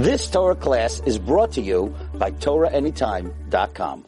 [0.00, 4.06] This Torah class is brought to you by TorahAnytime.com.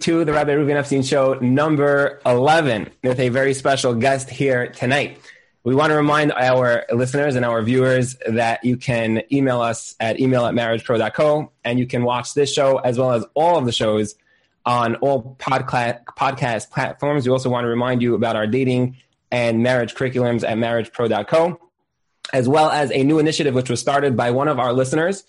[0.00, 5.18] To the Rabbi Reuven Epstein Show, number 11, with a very special guest here tonight.
[5.64, 10.18] We want to remind our listeners and our viewers that you can email us at
[10.18, 13.72] email at marriagepro.co and you can watch this show as well as all of the
[13.72, 14.14] shows
[14.64, 17.26] on all podcast, podcast platforms.
[17.26, 18.96] We also want to remind you about our dating
[19.30, 21.60] and marriage curriculums at marriagepro.co,
[22.32, 25.24] as well as a new initiative which was started by one of our listeners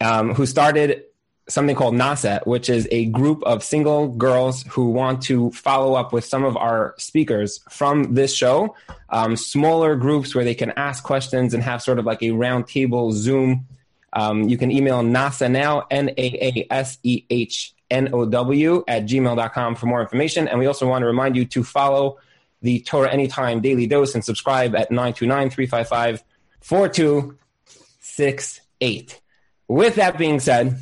[0.00, 1.04] um, who started
[1.50, 6.12] something called Naaseh, which is a group of single girls who want to follow up
[6.12, 8.76] with some of our speakers from this show.
[9.10, 13.12] Um, smaller groups where they can ask questions and have sort of like a roundtable
[13.12, 13.66] Zoom.
[14.12, 18.84] Um, you can email Naaseh now, N A A S E H N O W,
[18.86, 20.48] at gmail.com for more information.
[20.48, 22.18] And we also want to remind you to follow
[22.62, 26.24] the Torah Anytime Daily Dose and subscribe at 929 355
[26.60, 29.20] 4268.
[29.68, 30.78] With that being said,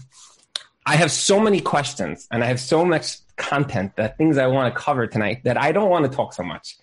[0.87, 4.74] I have so many questions and I have so much content that things I want
[4.74, 6.79] to cover tonight that I don't want to talk so much.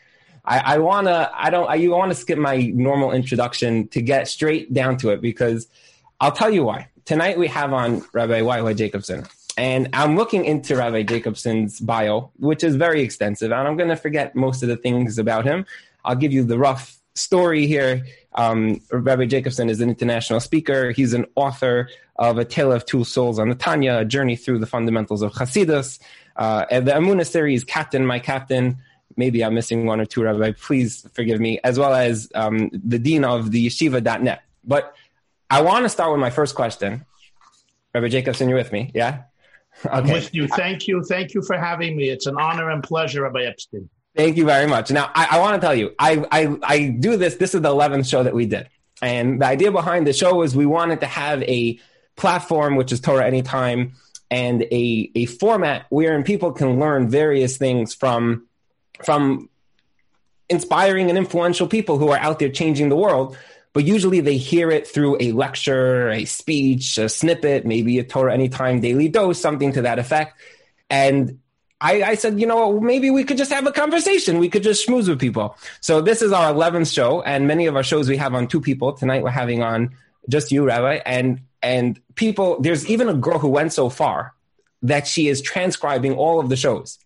[0.45, 4.01] I, I want to, I don't, I, you want to skip my normal introduction to
[4.01, 5.67] get straight down to it because
[6.19, 6.89] I'll tell you why.
[7.05, 8.73] Tonight we have on Rabbi Y.Y.
[8.73, 9.25] Jacobson.
[9.57, 13.95] And I'm looking into Rabbi Jacobson's bio, which is very extensive, and I'm going to
[13.95, 15.65] forget most of the things about him.
[16.03, 18.05] I'll give you the rough story here.
[18.33, 20.91] Um, Rabbi Jacobson is an international speaker.
[20.91, 24.59] He's an author of A Tale of Two Souls on the Tanya, a journey through
[24.59, 25.99] the fundamentals of Hasidus.
[26.35, 28.77] Uh, and the Amuna series, Captain, My Captain.
[29.15, 30.51] Maybe I'm missing one or two, Rabbi.
[30.51, 31.59] Please forgive me.
[31.63, 34.41] As well as um, the dean of the yeshiva.net.
[34.65, 34.93] But
[35.49, 37.05] I want to start with my first question.
[37.93, 39.23] Rabbi Jacobson, you're with me, yeah?
[39.85, 39.95] Okay.
[39.95, 40.47] I'm with you.
[40.47, 41.03] Thank you.
[41.03, 42.09] Thank you for having me.
[42.09, 43.89] It's an honor and pleasure, Rabbi Epstein.
[44.15, 44.91] Thank you very much.
[44.91, 47.35] Now, I, I want to tell you, I, I, I do this.
[47.35, 48.69] This is the 11th show that we did.
[49.01, 51.79] And the idea behind the show was we wanted to have a
[52.15, 53.93] platform, which is Torah Anytime,
[54.31, 58.47] and a, a format wherein people can learn various things from,
[59.03, 59.49] from
[60.49, 63.37] inspiring and influential people who are out there changing the world.
[63.75, 68.33] But usually they hear it through a lecture, a speech, a snippet, maybe a Torah
[68.33, 70.39] Anytime daily dose, something to that effect.
[70.89, 71.39] And
[71.81, 74.39] I, I, said, you know, maybe we could just have a conversation.
[74.39, 75.57] We could just schmooze with people.
[75.81, 78.61] So this is our 11th show, and many of our shows we have on two
[78.61, 78.93] people.
[78.93, 79.93] Tonight we're having on
[80.29, 82.61] just you, Rabbi, and and people.
[82.61, 84.33] There's even a girl who went so far
[84.83, 86.97] that she is transcribing all of the shows.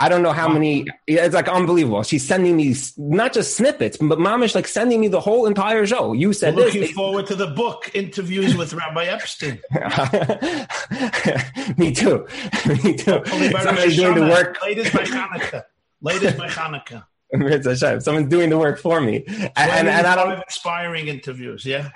[0.00, 0.86] I don't know how many.
[1.06, 2.02] It's like unbelievable.
[2.04, 6.14] She's sending me not just snippets, but Mamish like sending me the whole entire show.
[6.14, 6.92] You said We're looking this.
[6.92, 9.60] forward to the book interviews with Rabbi Epstein.
[11.76, 12.26] me too.
[12.66, 13.22] me too.
[13.26, 14.56] Somebody's doing the work.
[14.62, 15.64] Ladies by Hanukkah.
[16.00, 17.04] Ladies by Hanukkah.
[18.02, 21.66] Someone's doing the work for me, and, and, and I don't inspiring interviews.
[21.66, 21.90] Yeah.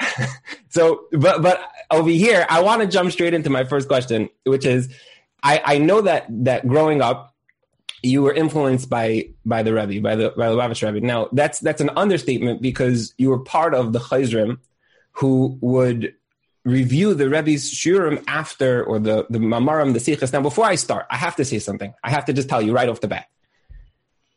[0.68, 4.66] so, but but over here, I want to jump straight into my first question, which
[4.66, 4.94] is,
[5.42, 7.33] I I know that that growing up
[8.04, 11.04] you were influenced by by the Rebbe, by the by the Lubavitch Rebbe.
[11.04, 14.58] Now that's that's an understatement because you were part of the Chayzrim
[15.12, 16.14] who would
[16.64, 20.32] review the Rebbe's shurim after or the the Mamarim, the sichas.
[20.32, 21.94] Now before I start, I have to say something.
[22.04, 23.26] I have to just tell you right off the bat.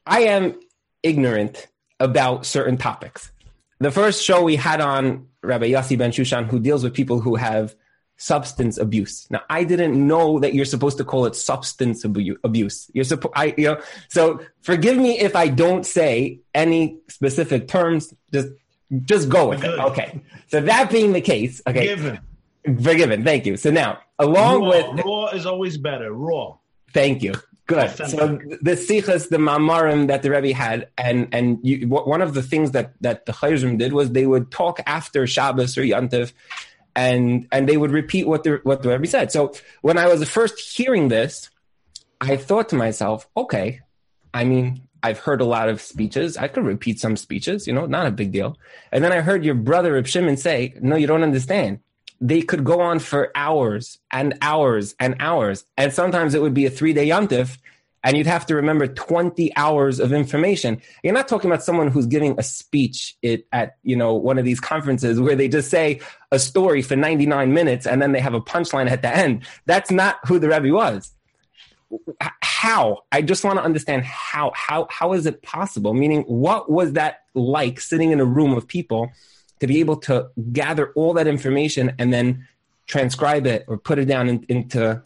[0.06, 0.60] I am
[1.04, 1.68] ignorant
[2.00, 3.32] about certain topics.
[3.80, 7.36] The first show we had on Rabbi Yossi Ben Shushan, who deals with people who
[7.36, 7.76] have
[8.18, 9.28] substance abuse.
[9.30, 12.90] Now, I didn't know that you're supposed to call it substance abuse.
[12.94, 18.14] You're supposed, I, you know, so forgive me if I don't say any specific terms.
[18.34, 18.50] Just,
[19.04, 19.80] just go with it.
[19.80, 20.22] Okay.
[20.48, 21.96] So that being the case, okay.
[21.96, 22.20] Forgiven.
[22.84, 23.24] Forgiven.
[23.24, 23.56] Thank you.
[23.56, 26.12] So now, along raw, with raw is always better.
[26.12, 26.58] Raw.
[26.94, 27.34] Thank you.
[27.68, 27.80] Good.
[27.80, 28.20] Authentic.
[28.20, 32.42] So the sichas, the mamarim that the Rebbe had, and and you, one of the
[32.42, 36.32] things that that the Chayzrim did was they would talk after Shabbos or Yantiv,
[36.98, 39.32] and and they would repeat what the what the said.
[39.32, 41.50] So when I was first hearing this,
[42.20, 43.82] I thought to myself, okay,
[44.34, 46.38] I mean, I've heard a lot of speeches.
[46.38, 48.58] I could repeat some speeches, you know, not a big deal.
[48.92, 51.80] And then I heard your brother Reb Shimon say, "No, you don't understand.
[52.20, 56.66] They could go on for hours and hours and hours, and sometimes it would be
[56.66, 57.58] a three day yontif."
[58.04, 60.82] and you'd have to remember 20 hours of information.
[61.04, 63.18] You're not talking about someone who's giving a speech
[63.52, 66.00] at, you know, one of these conferences where they just say
[66.32, 69.46] a story for 99 minutes and then they have a punchline at the end.
[69.66, 71.12] That's not who the Rebbe was.
[72.20, 73.04] How?
[73.12, 75.94] I just want to understand how, how, how is it possible?
[75.94, 79.12] Meaning, what was that like sitting in a room of people
[79.60, 82.48] to be able to gather all that information and then
[82.88, 85.02] transcribe it or put it down in, into,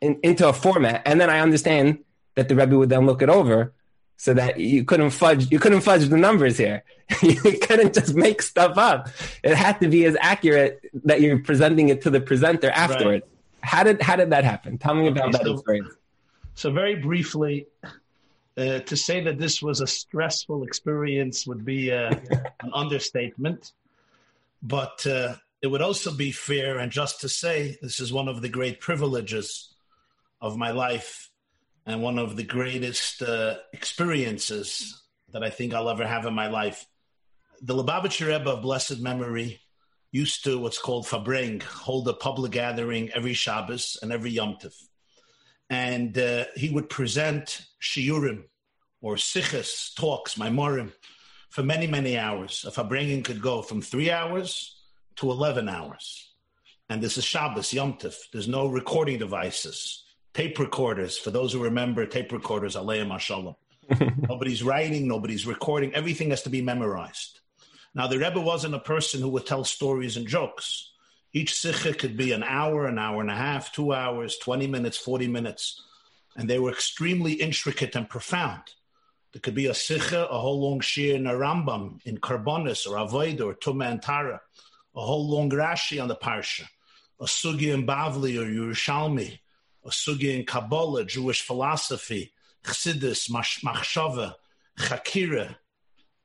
[0.00, 1.02] in, into a format?
[1.06, 2.00] And then I understand
[2.34, 3.72] that the Rebbe would then look it over.
[4.18, 6.82] So that you couldn't fudge you couldn't fudge the numbers here.
[7.22, 9.08] you couldn't just make stuff up.
[9.42, 13.22] It had to be as accurate that you're presenting it to the presenter afterwards.
[13.22, 13.32] Right.
[13.62, 14.76] How did how did that happen?
[14.76, 15.94] Tell me okay, about that so, experience.
[16.54, 17.68] So very briefly,
[18.56, 22.14] uh, to say that this was a stressful experience would be uh,
[22.60, 23.72] an understatement,
[24.62, 28.42] but uh, it would also be fair and just to say this is one of
[28.42, 29.72] the great privileges
[30.40, 31.30] of my life
[31.88, 35.02] and one of the greatest uh, experiences
[35.32, 36.86] that I think I'll ever have in my life.
[37.62, 39.60] The Lubavitcher Rebbe of blessed memory
[40.12, 44.74] used to what's called Fabring, hold a public gathering every Shabbos and every Yom Tov.
[45.70, 48.44] And uh, he would present shiurim
[49.00, 50.92] or sichas, talks, maimorim,
[51.48, 52.66] for many, many hours.
[52.68, 54.76] A Farbrengen could go from three hours
[55.16, 56.34] to 11 hours.
[56.90, 58.14] And this is Shabbos, Yom Tov.
[58.30, 60.04] There's no recording devices
[60.38, 61.18] tape recorders.
[61.18, 63.56] For those who remember tape recorders, Aleim Mashallah.
[64.28, 65.92] nobody's writing, nobody's recording.
[65.96, 67.40] Everything has to be memorized.
[67.92, 70.92] Now, the Rebbe wasn't a person who would tell stories and jokes.
[71.32, 74.96] Each sikha could be an hour, an hour and a half, two hours, 20 minutes,
[74.96, 75.82] 40 minutes.
[76.36, 78.62] And they were extremely intricate and profound.
[79.32, 82.94] There could be a sikha, a whole long shir in a Rambam, in Karbonis or
[82.94, 84.40] Avodah or Tuma and Tara,
[84.94, 86.68] a whole long Rashi on the Parsha,
[87.20, 89.40] a sugi in Bavli or Yerushalmi,
[89.90, 92.32] sugi in Kabbalah, Jewish philosophy,
[92.64, 94.34] Chassidus, Machshava,
[94.78, 95.56] Chakira,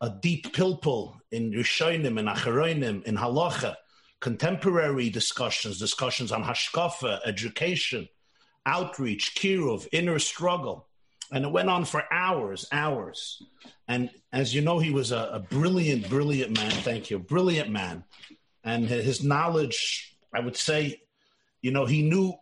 [0.01, 3.75] a deep pilpul in Rishonim and Acharonim, in Halacha,
[4.19, 8.07] contemporary discussions, discussions on Hashkafa, education,
[8.65, 10.87] outreach, kiruv, inner struggle.
[11.31, 13.41] And it went on for hours, hours.
[13.87, 16.71] And as you know, he was a, a brilliant, brilliant man.
[16.71, 17.19] Thank you.
[17.19, 18.03] Brilliant man.
[18.63, 21.01] And his knowledge, I would say,
[21.61, 22.33] you know, he knew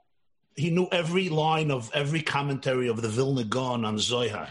[0.56, 4.50] he knew every line of every commentary of the Vilna Gaon on Zohar.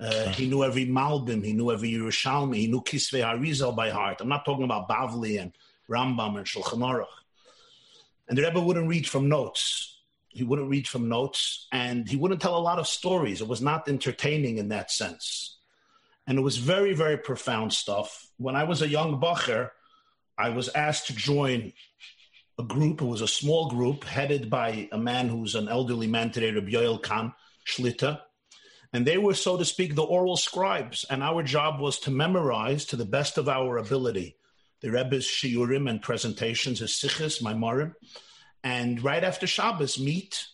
[0.00, 4.20] Uh, he knew every Malbim, he knew every Yerushalmi, he knew Kisvei Harizal by heart.
[4.20, 5.52] I'm not talking about Bavli and
[5.88, 7.06] Rambam and Shulchan Aruch.
[8.28, 9.96] And the Rebbe wouldn't read from notes.
[10.28, 13.40] He wouldn't read from notes, and he wouldn't tell a lot of stories.
[13.40, 15.56] It was not entertaining in that sense.
[16.26, 18.28] And it was very, very profound stuff.
[18.36, 19.70] When I was a young bacher,
[20.36, 21.72] I was asked to join
[22.58, 23.00] a group.
[23.00, 26.70] It was a small group headed by a man who's an elderly man today, Rabbi
[26.70, 27.32] Yoel Kahn
[27.66, 28.20] Shlita.
[28.92, 31.04] And they were, so to speak, the oral scribes.
[31.08, 34.36] And our job was to memorize to the best of our ability
[34.80, 37.94] the Rebbe's shiurim and presentations, his sichas, maimorim.
[38.62, 40.46] And right after Shabbos, meet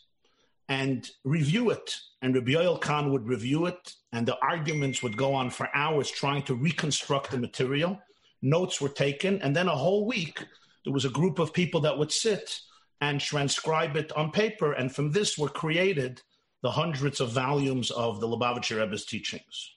[0.69, 1.97] and review it.
[2.23, 6.11] And Rabbi Yoel Kahn would review it, and the arguments would go on for hours
[6.11, 8.01] trying to reconstruct the material.
[8.41, 10.43] Notes were taken, and then a whole week
[10.85, 12.61] there was a group of people that would sit
[13.01, 14.73] and transcribe it on paper.
[14.73, 16.23] And from this were created
[16.63, 19.75] the hundreds of volumes of the Lubavitcher Rebbe's teachings.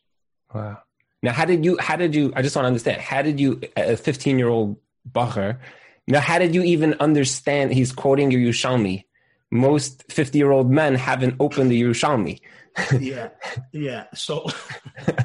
[0.53, 0.79] Wow.
[1.23, 3.61] Now, how did you, how did you, I just want to understand, how did you,
[3.75, 4.77] a 15 year old
[5.09, 5.59] Bacher,
[6.07, 9.03] now, how did you even understand he's quoting your Yerushalmi?
[9.51, 12.39] Most 50 year old men haven't opened the Yerushalmi.
[12.99, 13.29] yeah.
[13.73, 14.05] Yeah.
[14.13, 14.47] So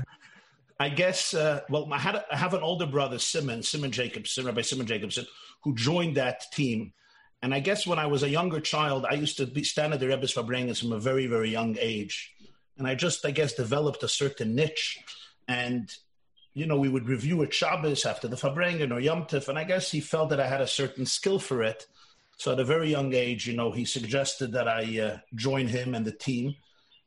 [0.80, 4.62] I guess, uh, well, I, had I have an older brother, Simon, Simon Jacobson, Rabbi
[4.62, 5.26] Simon Jacobson,
[5.62, 6.92] who joined that team.
[7.42, 10.00] And I guess when I was a younger child, I used to be stand at
[10.00, 12.34] the Rebbe's Farbrengens from a very, very young age.
[12.78, 14.98] And I just, I guess, developed a certain niche.
[15.48, 15.92] And,
[16.54, 19.48] you know, we would review at Shabbos after the Farbrengen or Yom Tif.
[19.48, 21.86] And I guess he felt that I had a certain skill for it.
[22.36, 25.94] So at a very young age, you know, he suggested that I uh, join him
[25.94, 26.54] and the team.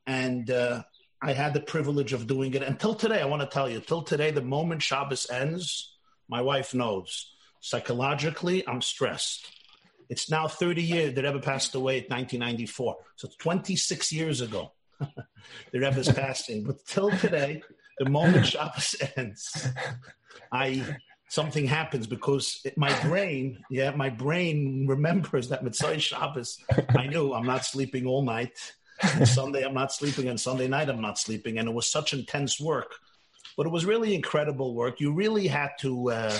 [0.06, 0.84] And uh,
[1.22, 2.62] I had the privilege of doing it.
[2.62, 5.96] Until today, I want to tell you, till today, the moment Shabbos ends,
[6.28, 7.35] my wife knows.
[7.66, 9.48] Psychologically, I'm stressed.
[10.08, 11.16] It's now 30 years.
[11.16, 12.96] The Rebbe passed away in 1994.
[13.16, 16.64] So 26 years ago, the Rebbe's passing.
[16.64, 17.64] But till today,
[17.98, 19.68] the moment Shabbos ends,
[20.52, 20.98] I
[21.30, 26.60] something happens because it, my brain, yeah, my brain remembers that Motzei Shabbos.
[26.90, 28.60] I knew I'm not sleeping all night.
[29.24, 32.62] Sunday I'm not sleeping, and Sunday night I'm not sleeping, and it was such intense
[32.62, 32.94] work.
[33.58, 35.00] But it was really incredible work.
[35.00, 36.40] You really had to uh,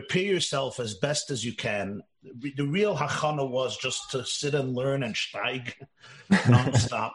[0.00, 2.02] prepare yourself as best as you can.
[2.22, 5.72] The real hachana was just to sit and learn and steig
[6.30, 7.12] nonstop.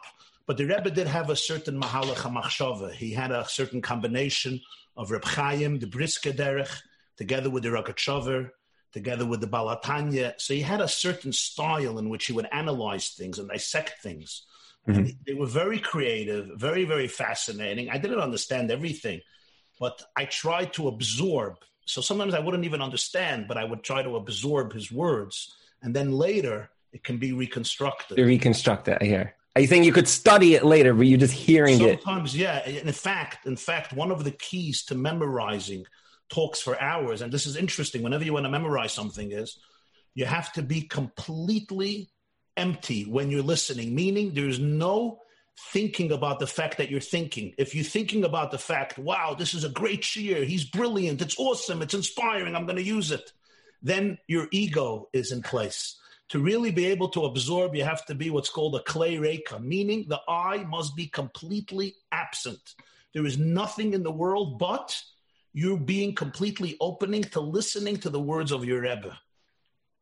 [0.48, 2.92] but the Rebbe did have a certain mahalach hamachshava.
[2.92, 4.60] He had a certain combination
[4.98, 6.76] of Reb Chaim, the Brisker Derech,
[7.18, 8.50] together with the Rogatchover,
[8.94, 10.34] together with the Baal HaTanya.
[10.42, 14.44] So he had a certain style in which he would analyze things and dissect things.
[14.88, 15.12] Mm-hmm.
[15.28, 17.92] they were very creative, very, very fascinating.
[17.92, 19.22] I didn't understand everything,
[19.80, 21.58] but I tried to absorb.
[21.86, 25.56] So sometimes I wouldn't even understand, but I would try to absorb his words.
[25.82, 28.18] And then later it can be reconstructed.
[28.18, 29.36] Reconstruct it, I hear.
[29.58, 32.04] You saying you could study it later, but you're just hearing Sometimes, it?
[32.04, 32.66] Sometimes, yeah.
[32.66, 35.86] In fact, in fact, one of the keys to memorizing
[36.30, 38.02] talks for hours, and this is interesting.
[38.02, 39.60] Whenever you want to memorize something, is
[40.16, 42.10] you have to be completely
[42.56, 43.94] empty when you're listening.
[43.94, 45.20] Meaning, there's no
[45.70, 47.54] thinking about the fact that you're thinking.
[47.58, 51.38] If you're thinking about the fact, wow, this is a great shear, he's brilliant, it's
[51.38, 53.32] awesome, it's inspiring, I'm going to use it,
[53.82, 55.98] then your ego is in place.
[56.30, 59.60] To really be able to absorb, you have to be what's called a clay reka,
[59.60, 62.76] meaning the eye must be completely absent.
[63.14, 65.02] There is nothing in the world but
[65.54, 69.18] you being completely opening to listening to the words of your Rebbe.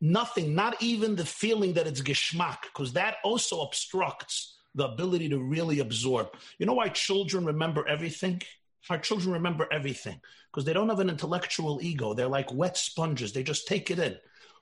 [0.02, 5.40] Nothing, not even the feeling that it's geschmack, because that also obstructs the ability to
[5.40, 6.30] really absorb.
[6.58, 8.42] You know why children remember everything?
[8.90, 10.20] Our children remember everything
[10.52, 12.14] because they don't have an intellectual ego.
[12.14, 14.18] They're like wet sponges, they just take it in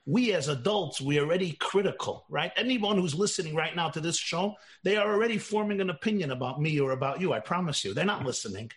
[0.07, 2.53] we as adults, we're already critical, right?
[2.55, 6.61] Anyone who's listening right now to this show, they are already forming an opinion about
[6.61, 7.33] me or about you.
[7.33, 7.93] I promise you.
[7.93, 8.71] They're not listening.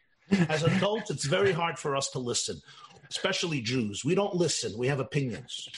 [0.49, 2.61] As adults, it's very hard for us to listen,
[3.09, 4.05] especially Jews.
[4.05, 5.69] We don't listen, we have opinions.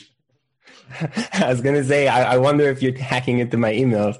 [1.32, 4.16] I was going to say, I, I, wonder if you're hacking into my emails.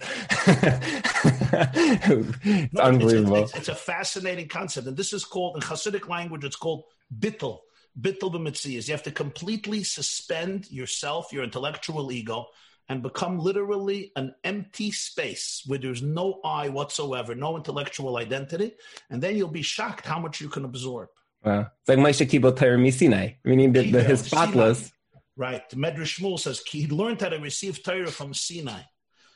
[2.44, 3.37] it's no, unbelievable.
[3.37, 4.87] It's, it's, it's, a fascinating concept.
[4.87, 6.84] And this is called, in Hasidic language, it's called
[7.16, 7.61] bittel
[8.00, 8.88] bittul b'mitzias.
[8.88, 12.46] You have to completely suspend yourself, your intellectual ego,
[12.88, 18.72] and become literally an empty space where there's no I whatsoever, no intellectual identity,
[19.11, 21.08] and then you'll be shocked how much you can absorb.
[21.44, 21.70] Wow.
[21.80, 24.92] It's like Moshe Kibbutz Misinai, meaning the, the, his spotless.
[25.37, 25.69] Right.
[25.71, 28.81] The Medrash Shmuel says he learned how to receive Torah from Sinai.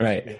[0.00, 0.24] Right.
[0.26, 0.36] Yeah.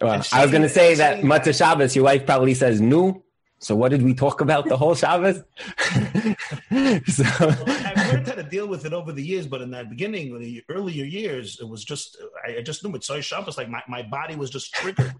[0.00, 3.20] Well, I was going to say that Motzei Shabbos, your wife probably says, "Nu,
[3.60, 5.36] so what did we talk about the whole Shabbos?
[5.38, 9.84] so well, I've learned how to deal with it over the years, but in the
[9.84, 13.02] beginning, the earlier years, it was just I just knew it.
[13.02, 15.14] So Shabbos, like my, my body was just triggered.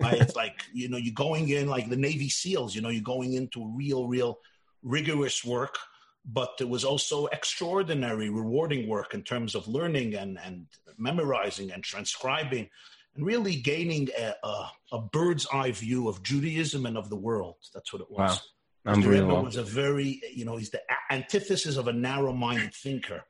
[0.00, 2.74] it's like you know you're going in like the Navy SEALs.
[2.74, 4.38] You know you're going into real, real
[4.82, 5.78] rigorous work,
[6.24, 10.66] but it was also extraordinary, rewarding work in terms of learning and and
[10.98, 12.68] memorizing and transcribing
[13.14, 17.56] and really gaining a, a, a, bird's eye view of Judaism and of the world.
[17.74, 18.40] That's what it was.
[18.86, 18.92] Wow.
[18.94, 19.44] Unbelievable.
[19.44, 23.22] was a very, you know, he's the antithesis of a narrow-minded thinker.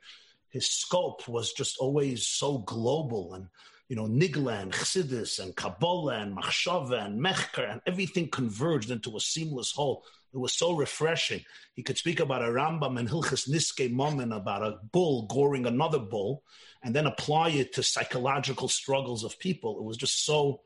[0.49, 3.49] His scope was just always so global and,
[3.89, 9.17] you know, Nigla and Chassidus and Kabbalah and Machshava and Mechker and everything converged into
[9.17, 10.05] a seamless whole.
[10.33, 11.45] It was so refreshing.
[11.75, 15.99] He could speak about a Rambam and Hilchas Niske Momen, about a bull goring another
[15.99, 16.43] bull,
[16.83, 19.79] and then apply it to psychological struggles of people.
[19.79, 20.63] It was just so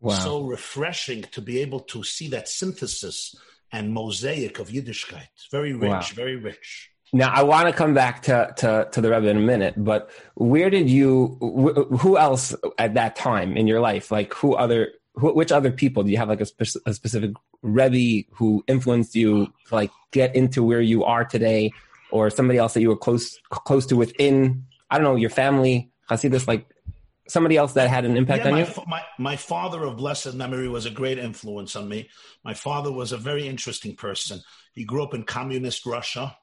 [0.00, 0.14] wow.
[0.14, 3.34] so refreshing to be able to see that synthesis
[3.70, 5.28] and mosaic of Yiddishkeit.
[5.50, 6.02] Very rich, wow.
[6.14, 6.90] very rich.
[7.12, 10.10] Now I want to come back to, to, to the Rebbe in a minute, but
[10.34, 11.36] where did you?
[11.40, 14.10] Wh- who else at that time in your life?
[14.10, 14.92] Like who other?
[15.14, 19.14] Who, which other people do you have like a, spe- a specific Rebbe who influenced
[19.14, 21.72] you to like get into where you are today,
[22.10, 25.90] or somebody else that you were close close to within I don't know, your family,
[26.10, 26.66] I see this like
[27.26, 28.84] somebody else that had an impact yeah, on my, you?
[28.86, 32.10] My, my father of blessed memory was a great influence on me.
[32.44, 34.42] My father was a very interesting person.
[34.74, 36.36] He grew up in communist Russia,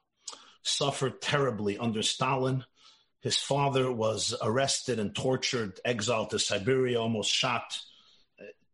[0.64, 2.66] suffered terribly under Stalin.
[3.22, 7.80] His father was arrested and tortured, exiled to Siberia, almost shot,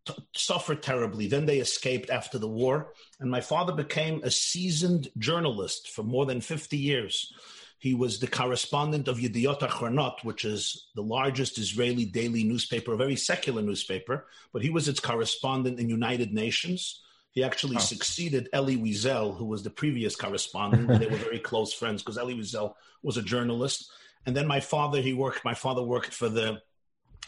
[0.06, 1.28] t- suffered terribly.
[1.28, 2.94] Then they escaped after the war.
[3.20, 7.34] And my father became a seasoned journalist for more than 50 years.
[7.80, 12.98] He was the correspondent of Yediot Achronot, which is the largest Israeli daily newspaper, a
[12.98, 17.04] very secular newspaper, but he was its correspondent in United Nations.
[17.32, 17.80] He actually oh.
[17.80, 21.00] succeeded Elie Wiesel, who was the previous correspondent.
[21.00, 23.92] they were very close friends because Elie Wiesel was a journalist.
[24.26, 26.62] And then my father, he worked, my father worked for the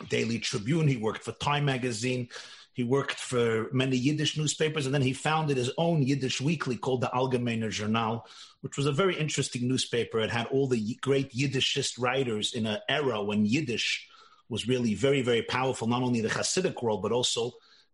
[0.09, 0.87] Daily Tribune.
[0.87, 2.29] He worked for Time Magazine.
[2.77, 7.01] He worked for many Yiddish newspapers, and then he founded his own Yiddish weekly called
[7.01, 8.27] the Allgemeiner Journal,
[8.61, 10.19] which was a very interesting newspaper.
[10.19, 14.07] It had all the great Yiddishist writers in an era when Yiddish
[14.47, 17.53] was really very, very powerful, not only in the Hasidic world, but also,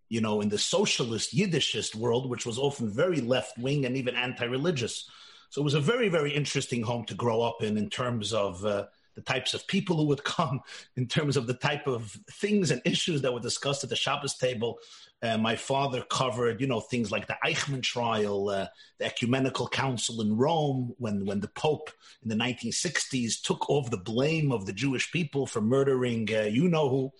[0.09, 4.17] you know, in the socialist Yiddishist world, which was often very left wing and even
[4.17, 5.09] anti religious.
[5.49, 8.65] So it was a very, very interesting home to grow up in, in terms of.
[8.65, 10.61] Uh, the types of people who would come,
[10.95, 14.35] in terms of the type of things and issues that were discussed at the Shabbos
[14.35, 14.79] table.
[15.21, 18.67] Uh, my father covered, you know, things like the Eichmann trial, uh,
[18.99, 21.91] the Ecumenical Council in Rome, when, when the Pope
[22.21, 26.67] in the 1960s took off the blame of the Jewish people for murdering, uh, you
[26.67, 27.13] know who,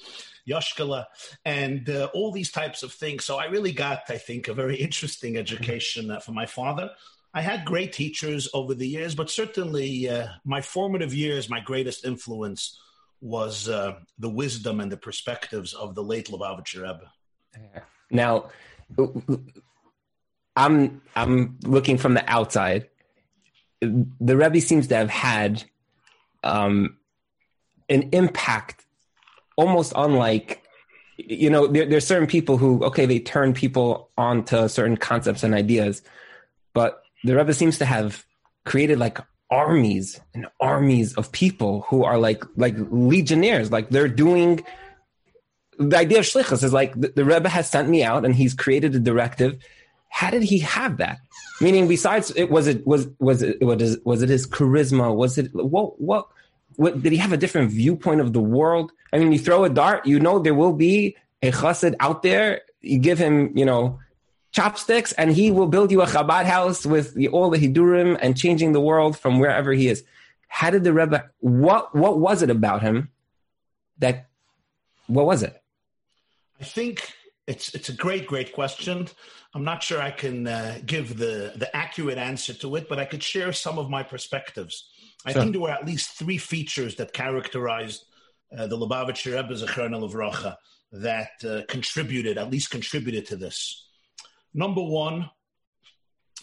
[0.48, 1.06] Yoshkala,
[1.46, 3.24] and uh, all these types of things.
[3.24, 6.92] So I really got, I think, a very interesting education uh, from my father.
[7.34, 12.06] I had great teachers over the years, but certainly uh, my formative years, my greatest
[12.06, 12.80] influence
[13.22, 17.12] was uh, the wisdom and the perspectives of the late Lubavitcher Rebbe.
[18.12, 18.50] Now,
[20.56, 22.90] I'm I'm looking from the outside.
[23.82, 25.64] The Rebbe seems to have had
[26.44, 26.98] um,
[27.90, 28.86] an impact
[29.56, 30.64] almost unlike
[31.18, 35.54] you know there, there's certain people who okay they turn people onto certain concepts and
[35.54, 36.02] ideas
[36.74, 38.26] but the Rebbe seems to have
[38.66, 44.66] created like armies and armies of people who are like like legionnaires like they're doing
[45.78, 48.54] the idea of shlichus is like the, the Rebbe has sent me out and he's
[48.54, 49.62] created a directive
[50.10, 51.20] how did he have that
[51.62, 55.54] meaning besides it was it was was it was, was it his charisma was it
[55.54, 56.28] what what
[56.76, 58.92] what, did he have a different viewpoint of the world?
[59.12, 62.62] I mean, you throw a dart, you know there will be a chassid out there.
[62.82, 64.00] You give him, you know,
[64.54, 68.38] chopsticks, and he will build you a Chabad house with the, all the hidurim and
[68.38, 70.04] changing the world from wherever he is.
[70.48, 71.30] How did the Rebbe?
[71.40, 73.10] What what was it about him
[73.98, 74.28] that?
[75.08, 75.62] What was it?
[76.62, 77.12] I think
[77.48, 79.10] it's it's a great great question.
[79.56, 83.06] I'm not sure I can uh, give the the accurate answer to it, but I
[83.06, 84.90] could share some of my perspectives.
[85.26, 85.42] I sure.
[85.42, 88.06] think there were at least three features that characterized
[88.56, 90.56] uh, the Lubavitcher Rebbe Zechron of Racha
[90.92, 93.88] that uh, contributed, at least contributed to this.
[94.54, 95.30] Number one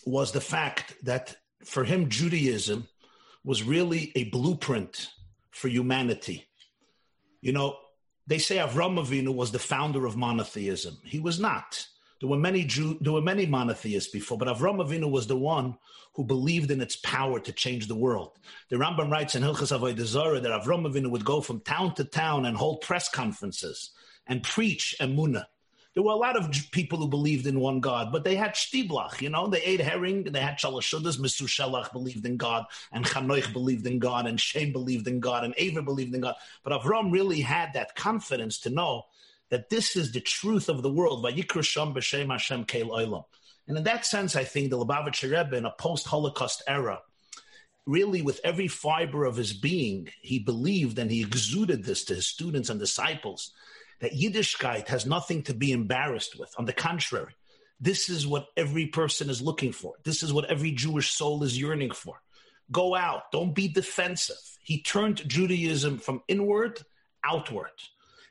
[0.05, 2.89] was the fact that for him, Judaism
[3.45, 5.09] was really a blueprint
[5.51, 6.49] for humanity.
[7.41, 7.77] You know,
[8.27, 10.99] they say Avram Avinu was the founder of monotheism.
[11.05, 11.87] He was not.
[12.21, 15.79] There were many Jew, there were many monotheists before, but Avram Avinu was the one
[16.15, 18.33] who believed in its power to change the world.
[18.69, 22.05] The Rambam writes in Hilchas Avodah Zarah that Avram Avinu would go from town to
[22.05, 23.91] town and hold press conferences
[24.27, 25.47] and preach Emunah.
[25.95, 29.21] There were a lot of people who believed in one God, but they had shtiblach,
[29.21, 33.89] you know, they ate herring, they had shalashudas, Mesushelach believed in God, and Chanoich believed
[33.89, 36.37] in God, and Shem believed in God, and Ava believed in God.
[36.63, 39.07] But Avram really had that confidence to know
[39.49, 41.27] that this is the truth of the world.
[41.27, 41.37] And
[43.77, 47.01] in that sense, I think the Lubavitcher Rebbe in a post-Holocaust era,
[47.85, 52.29] really with every fiber of his being, he believed and he exuded this to his
[52.29, 53.53] students and disciples
[54.01, 56.53] that Yiddishkeit has nothing to be embarrassed with.
[56.59, 57.35] On the contrary,
[57.81, 59.95] this is what every person is looking for.
[60.05, 62.21] This is what every Jewish soul is yearning for.
[62.71, 64.37] Go out, don't be defensive.
[64.63, 66.81] He turned Judaism from inward
[67.25, 67.71] outward.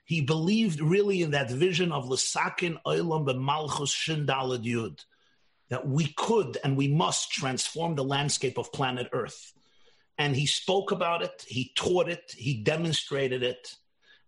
[0.06, 5.04] He believed really in that vision of Lesakin Olam B'Malchus Shindalad Yud,
[5.70, 9.54] that we could and we must transform the landscape of planet Earth.
[10.18, 13.76] And he spoke about it, he taught it, he demonstrated it.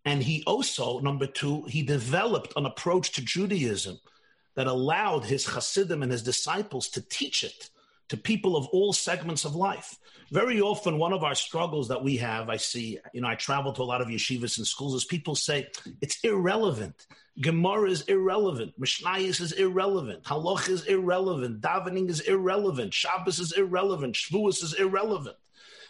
[0.06, 4.00] And he also, number two, he developed an approach to Judaism
[4.56, 7.70] that allowed his Hasidim and his disciples to teach it
[8.10, 9.98] to people of all segments of life.
[10.32, 13.72] Very often, one of our struggles that we have, I see, you know, I travel
[13.74, 15.68] to a lot of yeshivas and schools, is people say
[16.02, 17.08] it's irrelevant.
[17.40, 18.78] Gemara is irrelevant.
[18.80, 20.24] Mishnayos is irrelevant.
[20.24, 21.62] Halach is irrelevant.
[21.62, 22.94] Davening is irrelevant.
[22.94, 24.16] Shabbos is irrelevant.
[24.16, 25.38] Shavuos is irrelevant.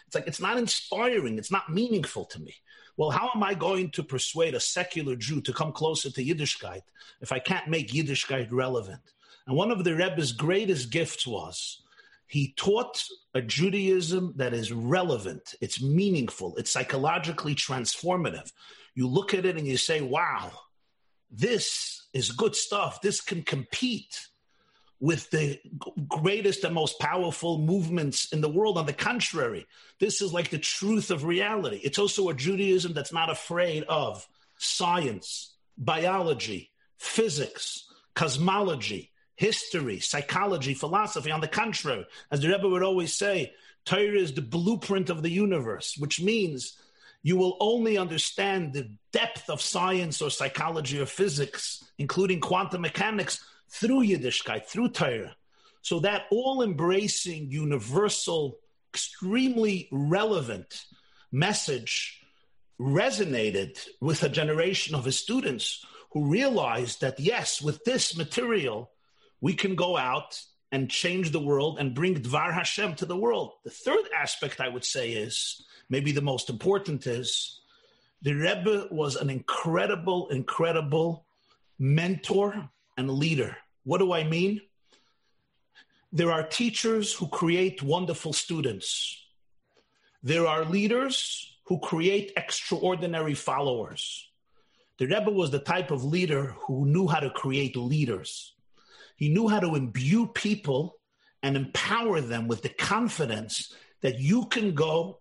[0.06, 1.38] It's like it's not inspiring.
[1.38, 2.54] It's not meaningful to me.
[3.02, 6.82] Well, how am I going to persuade a secular Jew to come closer to Yiddishkeit
[7.20, 9.00] if I can't make Yiddishkeit relevant?
[9.48, 11.82] And one of the Rebbe's greatest gifts was
[12.28, 13.02] he taught
[13.34, 18.52] a Judaism that is relevant, it's meaningful, it's psychologically transformative.
[18.94, 20.52] You look at it and you say, wow,
[21.28, 23.00] this is good stuff.
[23.00, 24.28] This can compete
[25.02, 25.58] with the
[26.08, 28.78] greatest and most powerful movements in the world.
[28.78, 29.66] On the contrary,
[29.98, 31.80] this is like the truth of reality.
[31.82, 34.24] It's also a Judaism that's not afraid of
[34.58, 41.32] science, biology, physics, cosmology, history, psychology, philosophy.
[41.32, 45.30] On the contrary, as the Rebbe would always say, Torah is the blueprint of the
[45.30, 46.78] universe, which means
[47.24, 53.44] you will only understand the depth of science or psychology or physics, including quantum mechanics,
[53.72, 55.34] through Yiddishkeit, through Torah.
[55.80, 58.58] So that all embracing, universal,
[58.92, 60.84] extremely relevant
[61.32, 62.20] message
[62.78, 68.90] resonated with a generation of his students who realized that, yes, with this material,
[69.40, 73.52] we can go out and change the world and bring Dvar Hashem to the world.
[73.64, 77.60] The third aspect I would say is maybe the most important is
[78.20, 81.26] the Rebbe was an incredible, incredible
[81.78, 82.70] mentor
[83.02, 83.56] and leader.
[83.82, 84.60] What do I mean?
[86.12, 89.18] There are teachers who create wonderful students.
[90.22, 94.28] There are leaders who create extraordinary followers.
[94.98, 98.54] The Rebbe was the type of leader who knew how to create leaders.
[99.16, 100.98] He knew how to imbue people
[101.42, 105.18] and empower them with the confidence that you can go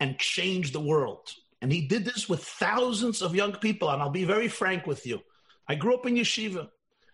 [0.00, 1.30] and change the world.
[1.60, 3.88] And he did this with thousands of young people.
[3.90, 5.20] And I'll be very frank with you.
[5.68, 6.68] I grew up in yeshiva.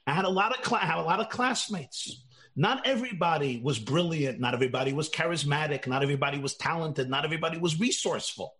[0.09, 2.25] I had a lot of cl- I had a lot of classmates.
[2.57, 4.41] Not everybody was brilliant.
[4.41, 5.87] Not everybody was charismatic.
[5.87, 7.09] Not everybody was talented.
[7.09, 8.55] Not everybody was resourceful.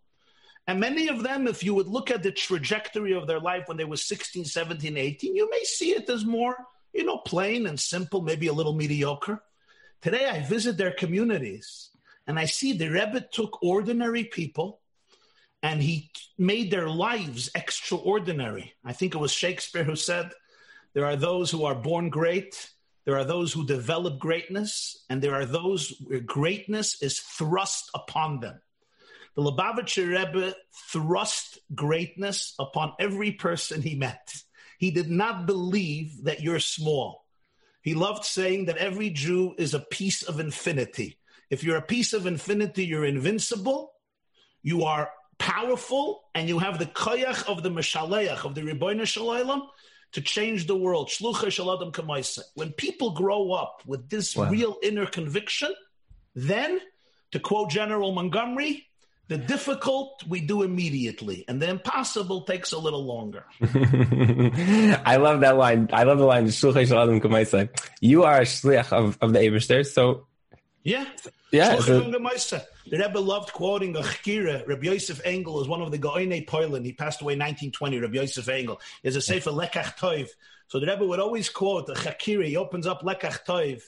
[0.67, 3.77] And many of them, if you would look at the trajectory of their life when
[3.77, 6.55] they were 16, 17, 18, you may see it as more,
[6.93, 9.41] you know, plain and simple, maybe a little mediocre.
[10.01, 11.89] Today, I visit their communities
[12.27, 14.79] and I see the Rebbe took ordinary people
[15.63, 18.75] and he made their lives extraordinary.
[18.85, 20.29] I think it was Shakespeare who said,
[20.93, 22.69] There are those who are born great,
[23.05, 28.39] there are those who develop greatness, and there are those where greatness is thrust upon
[28.39, 28.61] them.
[29.35, 30.53] The Lubavitcher Rebbe
[30.91, 34.33] thrust greatness upon every person he met.
[34.77, 37.25] He did not believe that you're small.
[37.81, 41.17] He loved saying that every Jew is a piece of infinity.
[41.49, 43.93] If you're a piece of infinity, you're invincible,
[44.61, 49.25] you are powerful, and you have the koyach of the Meshaleach, of the Ribbono Shel
[49.25, 49.67] Olam,
[50.13, 51.11] to change the world.
[52.55, 54.49] When people grow up with this wow.
[54.49, 55.73] real inner conviction,
[56.35, 56.79] then,
[57.31, 58.87] to quote General Montgomery,
[59.27, 63.45] the difficult we do immediately, and the impossible takes a little longer.
[63.61, 65.89] I love that line.
[65.93, 66.45] I love the line.
[68.01, 70.25] You are a shliach of, of the Eberster, so
[70.83, 71.05] yeah,
[71.51, 71.75] yeah.
[71.75, 74.67] The Rebbe loved quoting a chkira.
[74.67, 76.85] Rabbi Yosef Engel is one of the Goine Poilin.
[76.85, 77.99] He passed away in 1920.
[77.99, 80.29] Rabbi Yosef Engel is a sefer Lekach Toiv.
[80.67, 82.45] So the Rebbe would always quote a chakira.
[82.45, 83.81] He opens up Lekach Toiv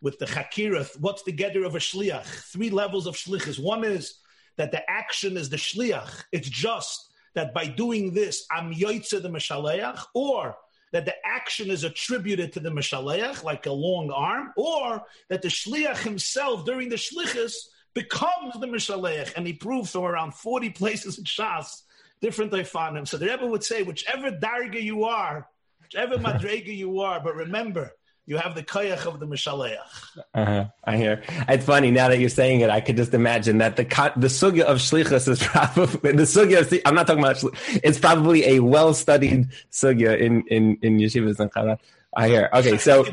[0.00, 0.88] with the chakira.
[1.00, 2.24] What's the getter of a shliach?
[2.24, 3.62] Three levels of shlichus.
[3.62, 4.14] One is
[4.56, 6.24] that the action is the shliach.
[6.32, 10.56] It's just that by doing this, I'm yoitze the meshaleach, or
[10.92, 15.48] that the action is attributed to the meshaleach, like a long arm, or that the
[15.48, 17.54] shliach himself during the shlichus
[17.94, 21.82] becomes the meshaleach, and he proves from around 40 places in Shas,
[22.20, 23.06] different him.
[23.06, 25.48] So the Rebbe would say, whichever darga you are,
[25.80, 27.92] whichever madrega you are, but remember,
[28.28, 29.78] you have the koyach of the Mishaleach.
[30.34, 30.66] Uh-huh.
[30.84, 31.22] I hear.
[31.48, 32.68] It's funny now that you're saying it.
[32.68, 33.84] I could just imagine that the
[34.16, 36.60] the sugya of shlichus is probably the sugya.
[36.60, 37.42] Of, I'm not talking about.
[37.82, 41.78] It's probably a well studied sugya in in in yeshivas and chana.
[42.14, 42.50] I hear.
[42.52, 43.04] Okay, so.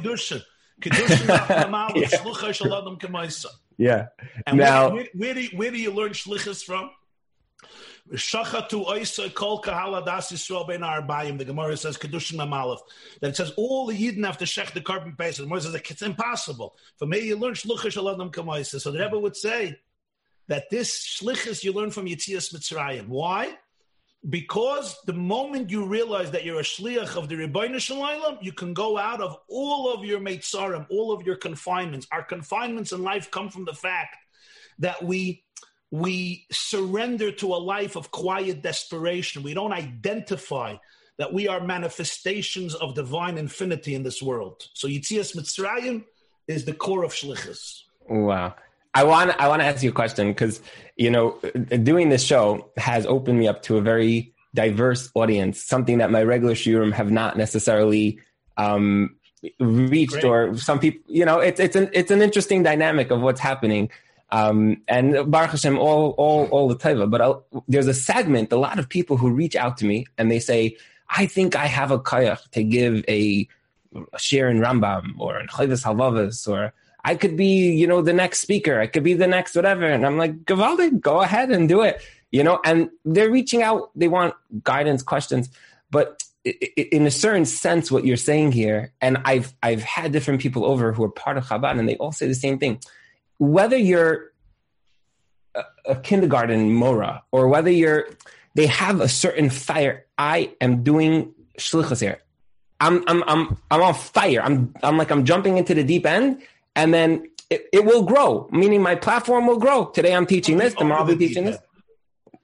[3.78, 4.08] yeah.
[4.46, 6.90] And now, where, where, where, do you, where do you learn shlichus from?
[10.82, 11.38] Arbayim.
[11.38, 12.80] The Gemara says Kiddushin amalef
[13.22, 15.38] that it says all the Yidden have to shech the korban Pesach.
[15.38, 16.76] The Gemara says it's impossible.
[16.98, 18.80] For me, you learn shluchish aladam kamaisa.
[18.80, 19.78] So the Rebbe would say
[20.48, 23.08] that this shlichus you learn from Yitzias Mitzrayim.
[23.08, 23.58] Why?
[24.28, 28.52] Because the moment you realize that you're a shliach of the Ribbono Shel Olam, you
[28.52, 32.08] can go out of all of your meitzarim, all of your confinements.
[32.12, 34.16] Our confinements in life come from the fact
[34.80, 35.45] that we
[35.92, 39.44] we surrender to a life of quiet desperation.
[39.44, 40.76] We don't identify
[41.18, 44.68] that we are manifestations of divine infinity in this world.
[44.74, 46.04] So Yitzias Mitzrayim
[46.48, 47.84] is the core of Shlichus.
[48.10, 48.56] Wow.
[48.94, 50.62] I want I want to ask you a question because
[50.96, 51.40] you know
[51.84, 56.24] doing this show has opened me up to a very diverse audience, something that my
[56.24, 58.20] regular shurim have not necessarily
[58.58, 59.18] um,
[59.60, 60.24] reached, Great.
[60.24, 61.02] or some people.
[61.14, 63.90] You know, it's it's an it's an interesting dynamic of what's happening.
[64.36, 67.10] Um, and Baruch Hashem, all, all, all the teva.
[67.10, 70.30] But I'll, there's a segment, a lot of people who reach out to me and
[70.30, 70.76] they say,
[71.10, 73.48] I think I have a kayach to give a,
[74.12, 76.74] a share in Rambam or in Chovos Halevavos or
[77.06, 78.82] I could be, you know, the next speaker.
[78.82, 79.86] I could be the next whatever.
[79.86, 82.02] And I'm like, Gavaldi, go ahead and do it.
[82.32, 83.92] You know, and they're reaching out.
[83.96, 85.48] They want guidance, questions.
[85.92, 90.66] But in a certain sense, what you're saying here, and I've I've had different people
[90.66, 92.82] over who are part of Chabad, and they all say the same thing
[93.38, 94.32] whether you're
[95.54, 98.10] a, a kindergarten mora or whether you're
[98.56, 100.06] they have a certain fire.
[100.18, 102.20] I am doing shlichus here.
[102.80, 104.42] I'm I'm I'm I'm on fire.
[104.42, 106.42] I'm I'm like I'm jumping into the deep end,
[106.76, 108.48] and then it, it will grow.
[108.52, 109.86] Meaning my platform will grow.
[109.86, 110.74] Today I'm teaching this.
[110.74, 111.58] Tomorrow I'll be teaching this.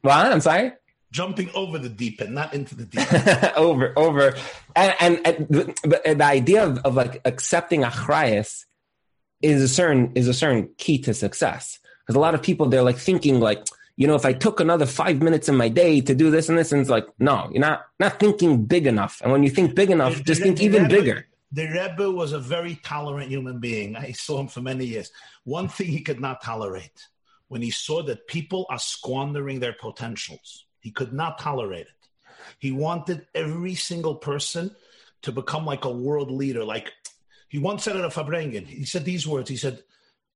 [0.01, 0.31] What?
[0.31, 0.73] I'm sorry.
[1.11, 3.51] Jumping over the deep end, not into the deep end.
[3.57, 4.33] over, over,
[4.75, 8.65] and and, and the, the, idea of, of like accepting achrayas
[9.41, 11.79] is a certain is a certain key to success.
[12.01, 14.85] Because a lot of people they're like thinking like, you know, if I took another
[14.85, 17.61] five minutes in my day to do this and this, and it's like, no, you're
[17.61, 19.21] not not thinking big enough.
[19.21, 21.27] And when you think big enough, the, just the, think the even Rebbe, bigger.
[21.51, 23.95] The Rebbe was a very tolerant human being.
[23.95, 25.11] I saw him for many years.
[25.43, 27.07] One thing he could not tolerate
[27.49, 30.65] when he saw that people are squandering their potentials.
[30.79, 32.01] He could not tolerate it.
[32.59, 34.75] He wanted every single person
[35.23, 36.93] to become like a world leader, like
[37.51, 39.49] he once said at a Farbrengen, he said these words.
[39.49, 39.83] He said,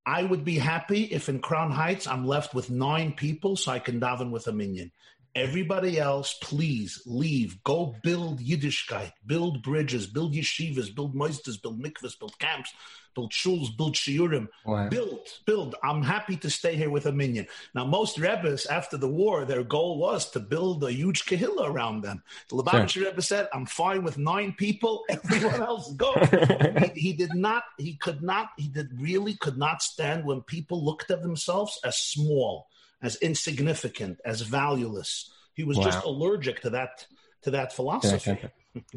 [0.05, 3.79] I would be happy if in Crown Heights I'm left with nine people so I
[3.79, 4.91] can daven with a minyan.
[5.33, 7.63] Everybody else, please leave.
[7.63, 12.73] Go build Yiddishkeit, build bridges, build yeshivas, build moisters, build mikvahs, build camps,
[13.15, 14.47] build shuls, build shiurim.
[14.89, 15.75] Build, build.
[15.83, 17.47] I'm happy to stay here with a minyan.
[17.73, 22.01] Now, most rebbes after the war, their goal was to build a huge kahila around
[22.01, 22.21] them.
[22.49, 23.05] The Lubavitcher sure.
[23.05, 25.05] Rebbe said, "I'm fine with nine people.
[25.09, 26.13] Everyone else go."
[26.93, 27.63] he, he did not.
[27.77, 28.49] He could not.
[28.57, 32.67] He did really could not stand when people looked at themselves as small
[33.01, 35.31] as insignificant, as valueless.
[35.53, 35.83] He was wow.
[35.83, 37.05] just allergic to that
[37.43, 38.37] to that philosophy.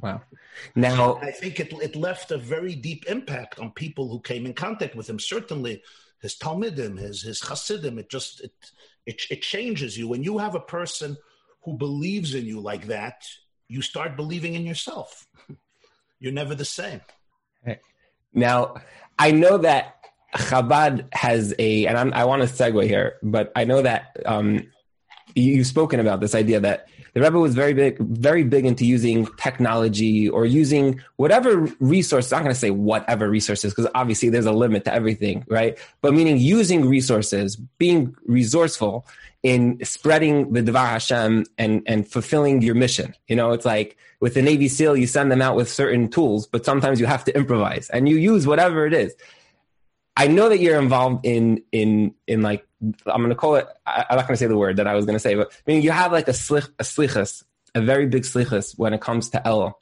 [0.00, 0.22] Wow.
[0.74, 4.54] Now I think it it left a very deep impact on people who came in
[4.54, 5.18] contact with him.
[5.18, 5.82] Certainly
[6.20, 8.52] his Talmudim, his his Hasidim, it just it,
[9.06, 10.08] it it changes you.
[10.08, 11.16] When you have a person
[11.62, 13.26] who believes in you like that,
[13.68, 15.26] you start believing in yourself.
[16.20, 17.00] You're never the same.
[18.34, 18.74] Now,
[19.18, 23.64] I know that Chabad has a, and I'm, i want to segue here, but I
[23.64, 24.66] know that um,
[25.34, 26.88] you've spoken about this idea that
[27.18, 32.32] the Rebbe was very big, very big into using technology or using whatever resources.
[32.32, 35.76] I'm not going to say whatever resources because obviously there's a limit to everything, right?
[36.00, 39.04] But meaning using resources, being resourceful
[39.42, 43.16] in spreading the Devar Hashem and and fulfilling your mission.
[43.26, 46.46] You know, it's like with the Navy SEAL, you send them out with certain tools,
[46.46, 49.12] but sometimes you have to improvise and you use whatever it is.
[50.18, 52.66] I know that you're involved in in in like
[53.06, 53.68] I'm to call it.
[53.86, 55.80] I, am not to say the word that I was to say, but I mean
[55.80, 57.44] you have like a slich, a slichus,
[57.76, 59.80] a very big slichus when it comes to El,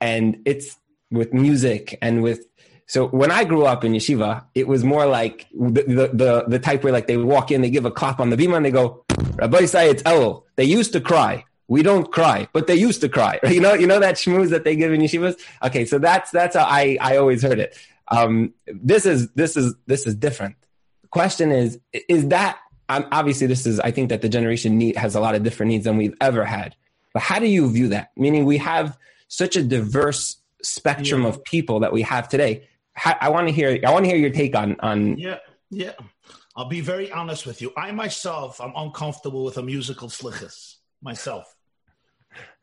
[0.00, 0.76] and it's
[1.10, 2.46] with music and with.
[2.86, 6.58] So when I grew up in yeshiva, it was more like the the the, the
[6.58, 8.70] type where like they walk in, they give a clap on the bima, and they
[8.70, 9.04] go,
[9.36, 10.46] Rabbi say it's El.
[10.56, 11.44] They used to cry.
[11.68, 13.40] We don't cry, but they used to cry.
[13.48, 15.38] You know, you know that shmooze that they give in yeshivas.
[15.62, 17.76] Okay, so that's that's how I I always heard it.
[18.08, 20.56] Um, this is this is this is different.
[21.02, 24.96] The question is, is that um, obviously this is I think that the generation need
[24.96, 26.76] has a lot of different needs than we've ever had.
[27.12, 28.10] But how do you view that?
[28.16, 31.28] Meaning we have such a diverse spectrum yeah.
[31.28, 32.68] of people that we have today.
[32.92, 35.38] How, I want to hear I want to hear your take on on yeah
[35.70, 35.92] yeah.
[36.56, 37.72] I'll be very honest with you.
[37.76, 41.53] I myself, I'm uncomfortable with a musical slichus myself.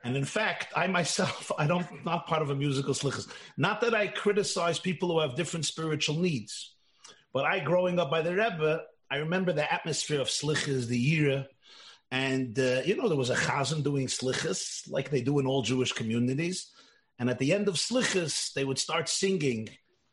[0.04, 3.28] And in fact, I myself, I don't not part of a musical slichus.
[3.58, 6.76] Not that I criticize people who have different spiritual needs,
[7.34, 11.48] but I, growing up by the Rebbe, I remember the atmosphere of slichus, the yira,
[12.12, 15.62] and uh, you know there was a chazan doing slichus like they do in all
[15.62, 16.72] Jewish communities.
[17.20, 19.70] And at the end of slichus, they would start singing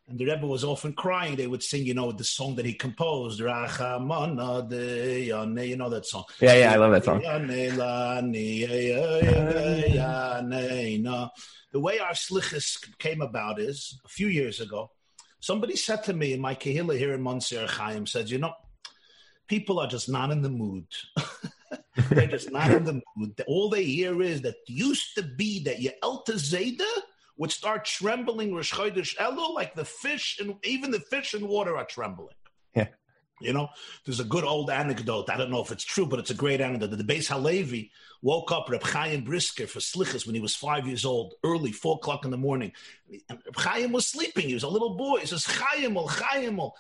[0.09, 1.37] and the Rebbe was often crying.
[1.37, 6.07] They would sing, you know, the song that he composed, Rachamana de you know that
[6.07, 6.25] song.
[6.41, 7.21] Yeah, yeah, I love that song.
[11.73, 14.91] The way our slichus came about is a few years ago.
[15.41, 18.55] Somebody said to me in my kehillah here in Monsey Chaim, said, you know,
[19.47, 20.87] people are just not in the mood.
[22.11, 23.45] They're just not in the mood.
[23.47, 26.87] All they hear is that used to be that your Elta Zayda
[27.39, 31.77] would start trembling Rosh Chodesh Elul, like the fish and even the fish in water
[31.77, 32.35] are trembling.
[32.75, 32.89] Yeah.
[33.41, 33.69] You know,
[34.05, 35.31] there's a good old anecdote.
[35.31, 36.91] I don't know if it's true, but it's a great anecdote.
[36.91, 41.05] The Beis Halevi woke up Reb Chaim Brisker for slichas when he was five years
[41.05, 42.73] old, early, four o'clock in the morning.
[43.29, 44.49] And Reb Chaim was sleeping.
[44.49, 45.21] He was a little boy.
[45.21, 46.73] He says, Chaimel, Chaimel,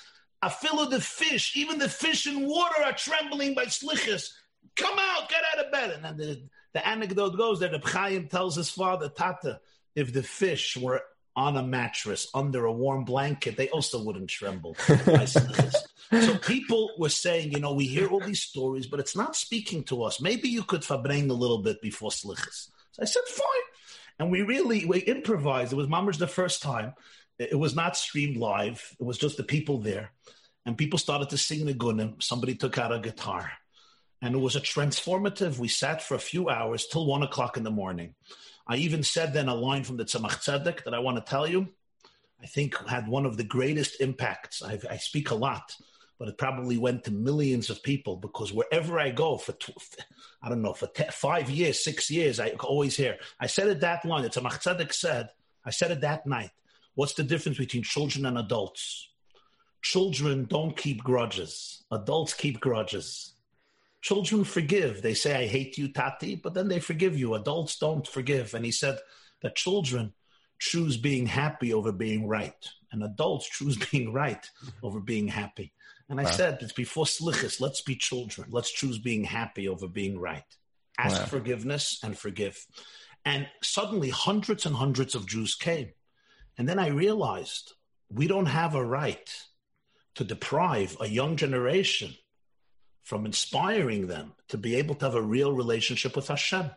[0.43, 4.31] I fill of the fish, even the fish in water are trembling by slichas.
[4.77, 5.91] Come out, get out of bed.
[5.91, 6.43] And then the,
[6.75, 9.61] the anecdote goes that Reb Chaim tells his father, Tata,
[9.99, 11.03] if the fish were
[11.35, 14.75] on a mattress under a warm blanket, they also wouldn't tremble.
[15.27, 19.83] so people were saying, you know, we hear all these stories, but it's not speaking
[19.85, 20.21] to us.
[20.21, 22.71] Maybe you could fabrain a little bit before slichas.
[22.93, 23.47] So I said, fine.
[24.21, 25.73] And we really we improvised.
[25.73, 26.95] It was Mama's the first time.
[27.39, 28.97] It was not streamed live.
[29.01, 30.13] It was just the people there.
[30.65, 32.23] And people started to sing the gunim.
[32.23, 33.51] Somebody took out a guitar.
[34.23, 35.59] And it was a transformative.
[35.59, 38.15] We sat for a few hours till one o'clock in the morning.
[38.69, 41.47] I even said then a line from the Tzemach Tzedek that I want to tell
[41.47, 41.69] you.
[42.41, 44.63] I think had one of the greatest impacts.
[44.63, 45.75] I've, i speak a lot,
[46.19, 49.55] but it probably went to millions of people because wherever I go for,
[50.43, 53.17] I don't know, for te- five years, six years, I always hear.
[53.41, 54.25] I said it that line.
[54.25, 55.31] It's a Tzedek said.
[55.65, 56.51] I said it that night.
[56.95, 59.09] What's the difference between children and adults?
[59.83, 61.85] Children don't keep grudges.
[61.91, 63.35] Adults keep grudges.
[64.01, 65.03] Children forgive.
[65.03, 67.35] They say, I hate you, Tati, but then they forgive you.
[67.35, 68.55] Adults don't forgive.
[68.55, 68.99] And he said
[69.43, 70.13] that children
[70.59, 74.45] choose being happy over being right, and adults choose being right
[74.83, 75.73] over being happy.
[76.09, 76.31] And I wow.
[76.31, 78.49] said, it's before slichus, let's be children.
[78.51, 80.45] Let's choose being happy over being right.
[80.97, 81.27] Ask wow.
[81.27, 82.67] forgiveness and forgive.
[83.25, 85.91] And suddenly, hundreds and hundreds of Jews came.
[86.57, 87.75] And then I realized
[88.11, 89.31] we don't have a right
[90.15, 92.15] to deprive a young generation
[93.09, 96.71] from inspiring them to be able to have a real relationship with Hashem.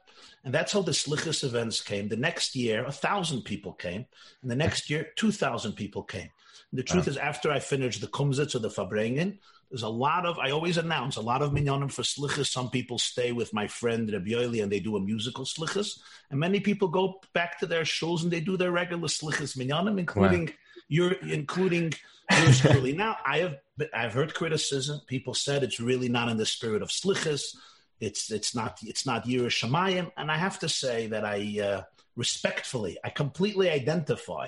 [0.45, 2.07] And that's how the Slichus events came.
[2.07, 4.05] The next year, a thousand people came.
[4.41, 6.29] And the next year, 2,000 people came.
[6.71, 7.11] And the truth wow.
[7.11, 9.39] is, after I finished the Kumzitz or the Farbrengen,
[9.69, 12.47] there's a lot of, I always announce, a lot of minyanim for Slichus.
[12.47, 15.99] Some people stay with my friend Rabbi Yoeli and they do a musical Slichus.
[16.29, 19.99] And many people go back to their shows and they do their regular Slichus minyanim,
[19.99, 20.53] including wow.
[20.87, 21.93] your, including
[22.31, 22.93] yours truly.
[22.93, 23.57] Now, I have
[23.93, 25.01] I've heard criticism.
[25.07, 27.55] People said it's really not in the spirit of shlichus.
[27.99, 31.81] It's it's not it's not Yerushalayim, and I have to say that I uh,
[32.15, 34.47] respectfully, I completely identify.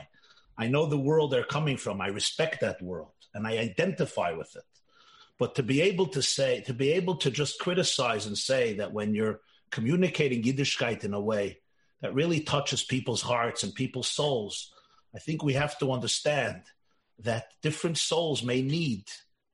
[0.58, 2.02] I know the world they're coming from.
[2.02, 4.64] I respect that world, and I identify with it.
[5.38, 8.94] But to be able to say, to be able to just criticize and say that
[8.94, 9.42] when you're
[9.72, 11.60] communicating Yiddishkeit in a way
[12.02, 14.72] that really touches people's hearts and people's souls,
[15.16, 16.64] I think we have to understand
[17.20, 19.06] that different souls may need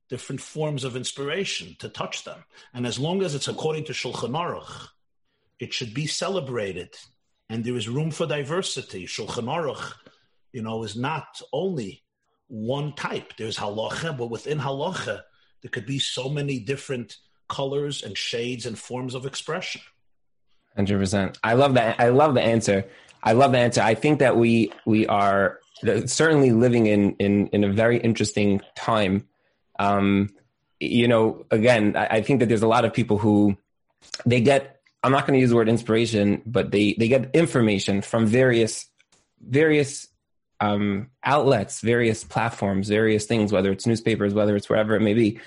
[0.09, 2.43] different forms of inspiration to touch them.
[2.73, 4.89] And as long as it's according to Shulchan Aruch,
[5.59, 6.95] it should be celebrated.
[7.49, 9.05] And there is room for diversity.
[9.05, 9.93] Shulchan Aruch,
[10.51, 12.03] you know, is not only
[12.47, 13.33] one type.
[13.37, 15.21] There's halacha, but within halacha,
[15.61, 17.17] there could be so many different
[17.47, 19.81] colors and shades and forms of expression.
[20.75, 21.37] Hundred percent.
[21.43, 21.99] I love that.
[21.99, 22.85] I love the answer.
[23.23, 23.81] I love the answer.
[23.81, 25.59] I think that we we are
[26.05, 29.27] certainly living in in in a very interesting time.
[29.79, 30.29] Um,
[30.79, 33.57] you know, again, I, I think that there's a lot of people who
[34.25, 34.81] they get.
[35.01, 38.85] I'm not going to use the word inspiration, but they they get information from various
[39.41, 40.07] various
[40.59, 45.39] um, outlets, various platforms, various things, whether it's newspapers, whether it's wherever it may be.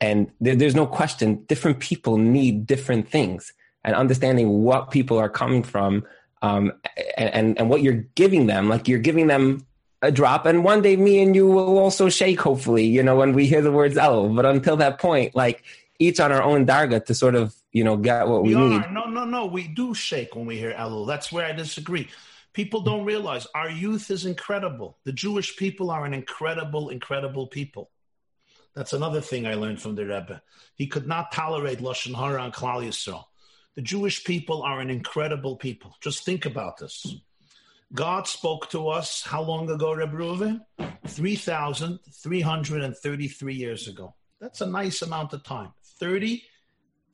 [0.00, 3.52] And there, there's no question, different people need different things.
[3.84, 6.04] And understanding what people are coming from
[6.42, 6.72] um,
[7.16, 9.65] and, and what you're giving them, like you're giving them
[10.02, 13.32] a drop and one day me and you will also shake hopefully you know when
[13.32, 14.28] we hear the words el.
[14.28, 15.64] But until that point like
[15.98, 18.82] each on our own darga to sort of you know get what we, we need.
[18.90, 19.46] no no no.
[19.46, 22.08] We do shake when we hear elul that's where i disagree.
[22.52, 24.98] People don't realize our youth is incredible.
[25.04, 27.90] The jewish people are an incredible incredible people.
[28.74, 30.42] That's another thing i learned from the rebbe.
[30.74, 33.24] He could not tolerate lashon hara and klal yisrael.
[33.76, 35.96] The jewish people are an incredible people.
[36.00, 37.16] Just think about this
[37.92, 40.62] God spoke to us how long ago, Reb Reuven?
[41.06, 44.14] 3,333 years ago.
[44.40, 45.72] That's a nice amount of time.
[46.00, 46.42] 30,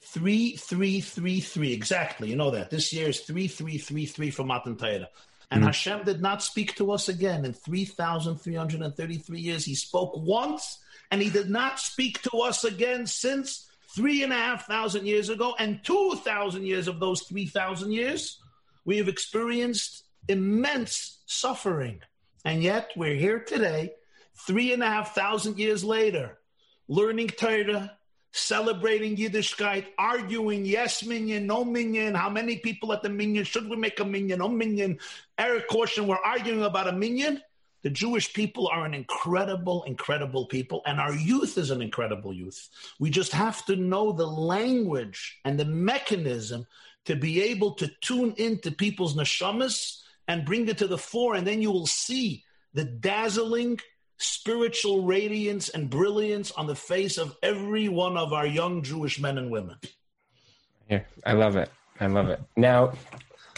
[0.00, 2.30] 3333, exactly.
[2.30, 2.70] You know that.
[2.70, 5.08] This year is 3333 for Matan Torah.
[5.50, 5.66] And mm-hmm.
[5.66, 9.64] Hashem did not speak to us again in 3,333 years.
[9.64, 10.78] He spoke once,
[11.10, 15.28] and he did not speak to us again since three and a half thousand years
[15.28, 15.54] ago.
[15.58, 18.40] And 2,000 years of those 3,000 years,
[18.84, 22.00] we have experienced immense suffering.
[22.44, 23.92] And yet we're here today,
[24.46, 26.38] three and a half thousand years later,
[26.88, 27.96] learning Torah,
[28.32, 33.76] celebrating Yiddishkeit, arguing yes minyan, no minyan, how many people at the minyan, should we
[33.76, 34.98] make a minyan, no minyan.
[35.38, 37.40] Eric Caution, we're arguing about a minyan.
[37.82, 42.68] The Jewish people are an incredible, incredible people, and our youth is an incredible youth.
[43.00, 46.66] We just have to know the language and the mechanism
[47.06, 51.46] to be able to tune into people's neshamas and bring it to the fore, and
[51.46, 53.80] then you will see the dazzling
[54.18, 59.36] spiritual radiance and brilliance on the face of every one of our young Jewish men
[59.36, 59.76] and women.
[60.88, 61.70] Yeah, I love it.
[62.00, 62.40] I love it.
[62.56, 62.92] Now,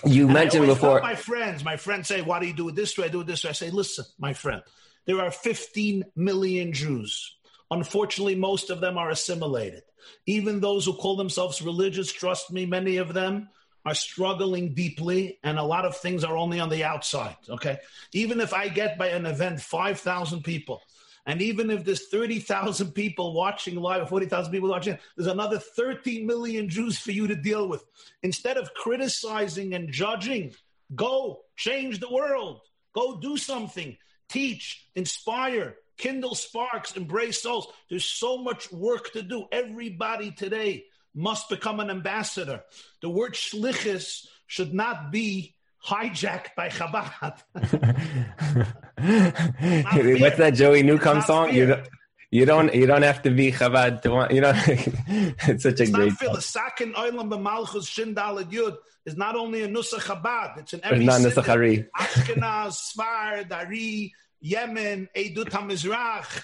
[0.05, 1.01] you and mentioned before.
[1.01, 3.07] My friends, my friends say, "Why do you do it this way?
[3.07, 4.63] I do it this way." I say, "Listen, my friend,
[5.07, 7.37] there are 15 million Jews.
[7.71, 9.83] Unfortunately, most of them are assimilated.
[10.27, 13.49] Even those who call themselves religious, trust me, many of them
[13.85, 17.37] are struggling deeply, and a lot of things are only on the outside.
[17.49, 17.79] Okay.
[18.13, 20.83] Even if I get by an event 5,000 people,
[21.27, 26.27] and even if there's 30,000 people watching live, or 40,000 people watching, there's another 13
[26.27, 27.85] million Jews for you to deal with.
[28.23, 30.55] Instead of criticizing and judging,
[30.95, 32.61] go change the world,
[32.95, 33.97] go do something,
[34.29, 37.69] teach, inspire, kindle sparks, embrace souls.
[37.89, 39.47] There's so much work to do.
[39.51, 40.85] Everybody today
[41.15, 42.63] must become an ambassador.
[43.01, 45.55] The word shlichus should not be
[45.87, 47.39] hijacked by Chabad.
[50.21, 51.55] What's that Joey Newcomb song?
[51.55, 51.89] You don't,
[52.31, 55.85] you don't you don't have to be Chabad to want you know it's such a
[55.85, 60.73] it's great not Sakin Oilam b'Malchus Shindalad Yud is not only a Nusach Chabad, it's
[60.73, 66.43] in every it's not Nusach Ashkenaz, Sfar, Dari, Yemen, Eidut HaMizrach.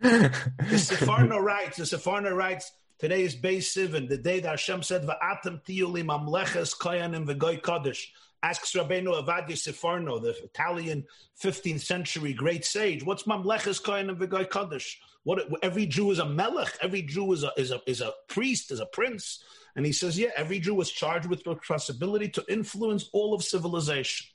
[0.00, 2.70] the Seforno writes, the Seforno writes,
[3.00, 8.08] Today is Beis Sivan, the day that Hashem said, "Va'atem tiyuli mamleches koyanim v'goy kodesh."
[8.42, 11.06] Asks Rabbeinu Avadia Seforno, the Italian
[11.42, 14.98] 15th century great sage, what's Mamleches Kohen and Vigoy Kaddish?
[15.24, 18.70] What every Jew is a melech, every Jew is a is a is a priest,
[18.70, 19.44] is a prince.
[19.76, 23.44] And he says, yeah, every Jew is charged with the responsibility to influence all of
[23.44, 24.26] civilization.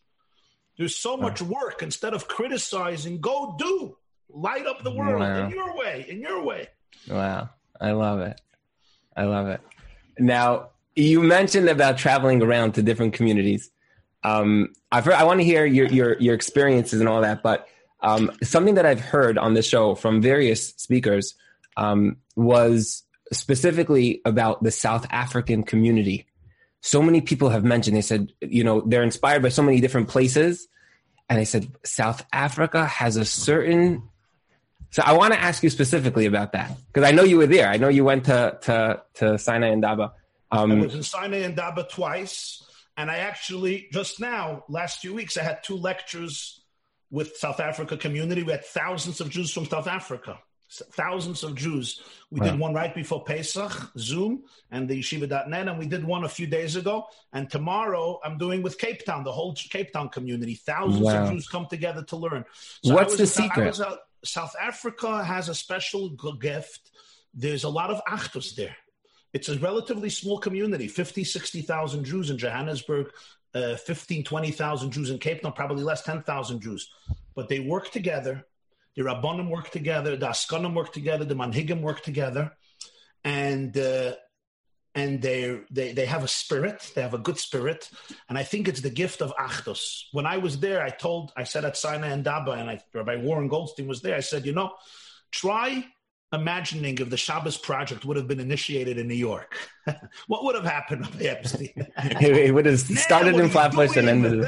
[0.78, 1.82] There's so much work.
[1.82, 3.98] Instead of criticizing, go do.
[4.30, 5.46] Light up the world wow.
[5.46, 6.68] in your way, in your way.
[7.10, 7.50] Wow.
[7.82, 8.40] I love it.
[9.16, 9.62] I love it.
[10.20, 13.70] Now, you mentioned about traveling around to different communities.
[14.24, 17.68] Um, I've heard, I want to hear your, your, your experiences and all that, but
[18.02, 21.36] um, something that I've heard on the show from various speakers
[21.78, 26.28] um, was specifically about the South African community.
[26.82, 30.08] So many people have mentioned, they said, you know, they're inspired by so many different
[30.08, 30.68] places.
[31.28, 34.04] And they said, South Africa has a certain.
[34.96, 37.68] So I want to ask you specifically about that because I know you were there.
[37.68, 40.14] I know you went to, to, to Sinai Indaba.
[40.54, 42.64] Um, I was in Sinai Indaba twice.
[42.96, 46.62] And I actually, just now, last few weeks, I had two lectures
[47.12, 48.44] with South Africa community.
[48.44, 50.40] We had thousands of Jews from South Africa
[50.70, 52.02] thousands of Jews.
[52.32, 52.48] We wow.
[52.48, 56.48] did one right before Pesach, Zoom, and the yeshiva.net, and we did one a few
[56.48, 57.06] days ago.
[57.34, 60.56] And tomorrow I'm doing with Cape Town, the whole Cape Town community.
[60.56, 61.24] Thousands wow.
[61.24, 62.46] of Jews come together to learn.
[62.84, 63.80] So What's the secret?
[64.26, 66.92] South Africa has a special gift.
[67.34, 68.76] There's a lot of Achdus there.
[69.34, 73.08] It's a relatively small community, 50, 60,000 Jews in Johannesburg,
[73.54, 76.90] uh, 15, 20,000 Jews in Cape Town, probably less, 10,000 Jews.
[77.36, 78.46] But they work together
[78.96, 82.54] the Rabbanim work together, the Askanim work together, the Manhigim work together,
[83.24, 84.14] and uh,
[84.96, 87.90] and they they they have a spirit, they have a good spirit,
[88.30, 90.06] and I think it's the gift of Achdus.
[90.14, 93.50] When I was there, I told, I said at Sinai Indaba, and I, Rabbi Warren
[93.50, 94.16] Goldstein was there.
[94.16, 94.72] I said, you know,
[95.32, 95.86] try
[96.32, 99.58] imagining if the Shabbos project would have been initiated in New York,
[100.28, 104.42] what would have happened it would have started in Flatbush and ended in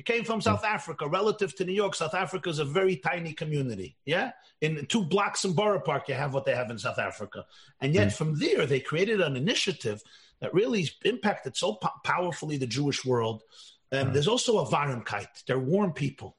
[0.00, 1.94] it came from South Africa, relative to New York.
[1.94, 3.98] South Africa is a very tiny community.
[4.06, 4.32] Yeah,
[4.62, 7.44] in two blocks in Borough Park, you have what they have in South Africa,
[7.82, 8.14] and yet mm.
[8.14, 10.02] from there they created an initiative
[10.40, 13.42] that really impacted so po- powerfully the Jewish world.
[13.92, 14.12] Um, mm.
[14.14, 15.44] There's also a Varmkeit.
[15.46, 16.38] They're warm people.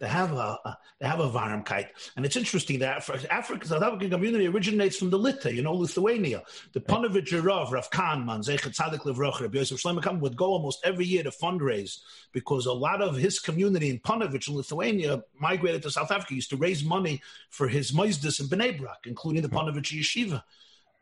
[0.00, 4.10] They have a, a they have a Varmkeit, and it's interesting that Africa, South African
[4.10, 6.42] community originates from the Lita, you know, Lithuania.
[6.72, 11.04] The Panovich Rav, Rav Kahaneman, Zeichet Tzadik Levroch, Rabbi Yosef Shlomo would go almost every
[11.04, 11.98] year to fundraise
[12.32, 16.30] because a lot of his community in Panovich in Lithuania migrated to South Africa.
[16.30, 17.20] He used to raise money
[17.50, 19.56] for his moisdus in Bnei Brak, including the hmm.
[19.56, 20.42] Panovich Yeshiva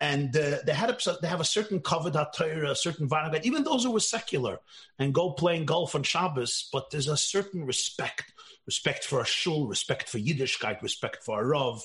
[0.01, 3.44] and uh, they had a, they have a certain kavod Torah, a certain environment.
[3.44, 4.61] Even those who were secular
[4.99, 8.32] and go playing golf on Shabbos, but there's a certain respect
[8.66, 11.82] respect for a shul, respect for Yiddishkeit, respect for a Rav.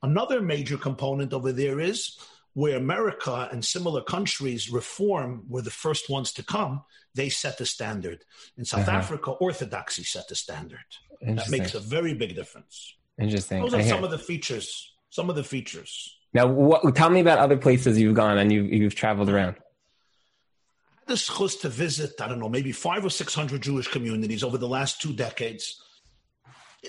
[0.00, 2.16] Another major component over there is
[2.54, 6.82] where America and similar countries reform were the first ones to come,
[7.14, 8.24] they set the standard.
[8.56, 8.98] In South uh-huh.
[8.98, 10.78] Africa, orthodoxy set the standard.
[11.20, 12.94] That makes a very big difference.
[13.18, 13.62] Interesting.
[13.62, 14.94] Those are some of the features.
[15.10, 16.16] Some of the features.
[16.32, 19.56] Now, what, tell me about other places you've gone and you've, you've traveled around.
[20.94, 24.44] I had the chus to visit, I don't know, maybe five or 600 Jewish communities
[24.44, 25.82] over the last two decades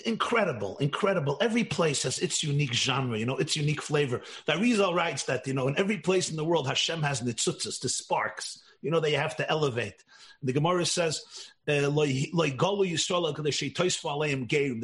[0.05, 1.37] incredible, incredible.
[1.41, 4.21] Every place has its unique genre, you know, its unique flavor.
[4.45, 7.79] The Arizal writes that, you know, in every place in the world, Hashem has nitzutzas,
[7.79, 10.03] the sparks, you know, they have to elevate.
[10.43, 11.23] The Gemara says,
[11.67, 11.91] uh, the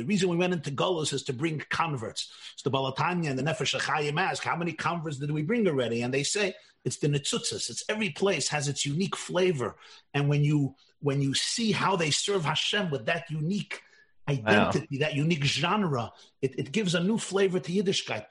[0.05, 2.31] reason we went into Golos is to bring converts.
[2.55, 5.67] So the Baal HaTanya and the Nefesh HaChaim ask, how many converts did we bring
[5.67, 6.03] already?
[6.03, 6.53] And they say,
[6.85, 7.69] it's the Nitzutzas.
[7.69, 9.75] It's every place has its unique flavor.
[10.13, 13.81] And when you when you see how they serve Hashem with that unique
[14.27, 15.07] identity, wow.
[15.07, 16.11] that unique genre.
[16.41, 18.25] It, it, gives a new flavor to Yiddishkeit.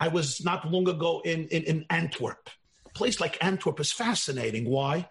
[0.00, 2.50] I was not long ago in, in, in Antwerp.
[2.86, 4.68] A place like Antwerp is fascinating.
[4.68, 5.08] Why?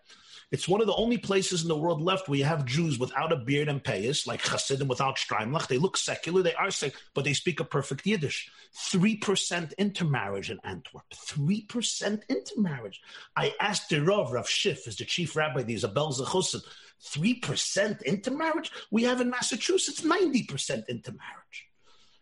[0.49, 3.33] It's one of the only places in the world left where you have Jews without
[3.33, 5.67] a beard and payas, like Hasidim without Streimlach.
[5.67, 8.49] They look secular, they are secular, but they speak a perfect Yiddish.
[8.93, 11.03] 3% intermarriage in Antwerp.
[11.13, 13.01] 3% intermarriage.
[13.35, 16.61] I asked the Rav, Rav Schiff, is the chief rabbi, the Isabel Zechusin,
[17.03, 18.71] 3% intermarriage?
[18.89, 21.67] We have in Massachusetts 90% intermarriage.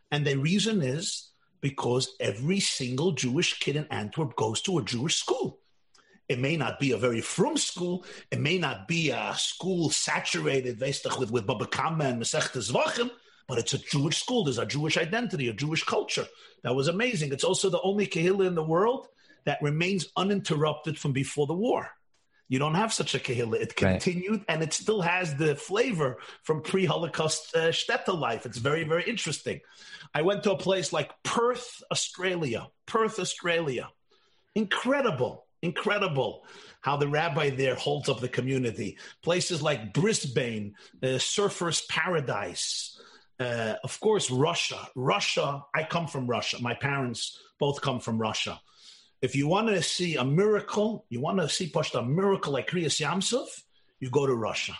[0.09, 1.29] And the reason is
[1.61, 5.59] because every single Jewish kid in Antwerp goes to a Jewish school.
[6.27, 8.03] It may not be a very frum school.
[8.31, 13.11] It may not be a school saturated with, with Baba Kama and Masechta Zvachim,
[13.47, 14.43] but it's a Jewish school.
[14.43, 16.25] There's a Jewish identity, a Jewish culture.
[16.63, 17.31] That was amazing.
[17.31, 19.07] It's also the only kahila in the world
[19.45, 21.89] that remains uninterrupted from before the war.
[22.47, 23.55] You don't have such a kahila.
[23.55, 24.45] It continued right.
[24.49, 28.45] and it still has the flavor from pre Holocaust uh, shtetl life.
[28.45, 29.61] It's very, very interesting.
[30.13, 32.67] I went to a place like Perth, Australia.
[32.85, 33.89] Perth, Australia.
[34.53, 36.45] Incredible Incredible
[36.81, 38.97] how the rabbi there holds up the community.
[39.23, 42.99] Places like Brisbane, uh, Surfers Paradise,
[43.39, 44.87] uh, of course, Russia.
[44.95, 46.57] Russia, I come from Russia.
[46.61, 48.61] My parents both come from Russia.
[49.23, 52.69] If you want to see a miracle, you want to see pushed a miracle like
[52.69, 53.47] Kriyas Yamsuf,
[53.99, 54.77] you go to Russia.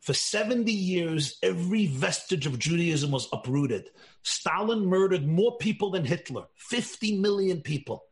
[0.00, 3.90] For 70 years, every vestige of Judaism was uprooted.
[4.22, 8.04] Stalin murdered more people than Hitler, 50 million people.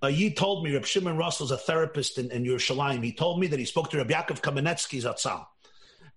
[0.00, 3.02] Uh, told me, Reb Shimon Russell's a therapist in, in Yerushalayim.
[3.02, 5.46] He told me that he spoke to Reb Yaakov Kamenetsky Zatzal.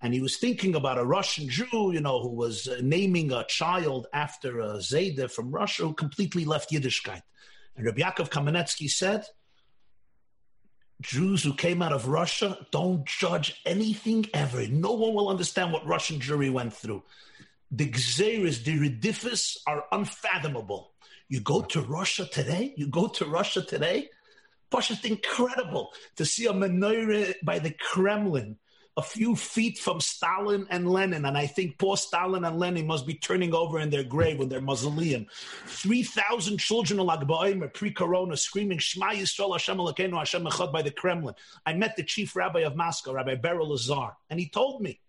[0.02, 3.46] And he was thinking about a Russian Jew, you know, who was uh, naming a
[3.46, 7.22] child after a Zayde from Russia who completely left Yiddishkeit.
[7.76, 9.26] And Reb Yaakov Kamenetsky said,
[11.02, 14.68] Jews who came out of Russia don't judge anything ever.
[14.68, 17.04] No one will understand what Russian Jewry went through.
[17.72, 20.91] The gzeres, the redifus are unfathomable.
[21.32, 24.10] You go to Russia today, you go to Russia today,
[24.82, 28.58] just incredible to see a menorah by the Kremlin
[28.98, 31.24] a few feet from Stalin and Lenin.
[31.24, 34.50] And I think poor Stalin and Lenin must be turning over in their grave in
[34.50, 35.26] their mausoleum.
[35.68, 40.92] 3,000 children of Lagbaim pre corona screaming, Shema Yisrael Hashem Elokeinu Hashem Echad by the
[40.92, 41.36] Kremlin.
[41.66, 45.00] I met the chief rabbi of Moscow, Rabbi Berel Lazar, and he told me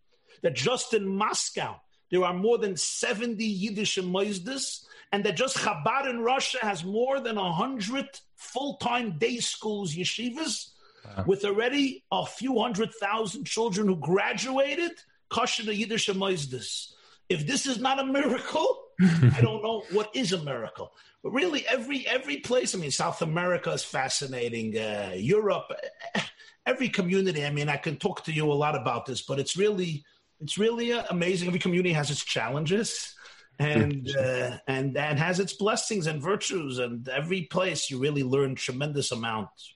[0.42, 1.80] that just in Moscow,
[2.12, 7.20] there are more than 70 Yiddish Moizdas, and that just Chabad in Russia has more
[7.20, 10.68] than 100 full time day schools, yeshivas,
[11.04, 11.24] wow.
[11.26, 14.92] with already a few hundred thousand children who graduated.
[15.30, 16.92] Kasher Yiddish Moizdas.
[17.30, 20.92] If this is not a miracle, I don't know what is a miracle.
[21.22, 22.74] But really, every every place.
[22.74, 24.76] I mean, South America is fascinating.
[24.76, 25.72] Uh, Europe,
[26.66, 27.46] every community.
[27.46, 30.04] I mean, I can talk to you a lot about this, but it's really
[30.42, 31.48] it's really uh, amazing.
[31.48, 33.14] Every community has its challenges.
[33.58, 38.54] And uh, and and has its blessings and virtues, and every place you really learn
[38.54, 39.74] tremendous amounts.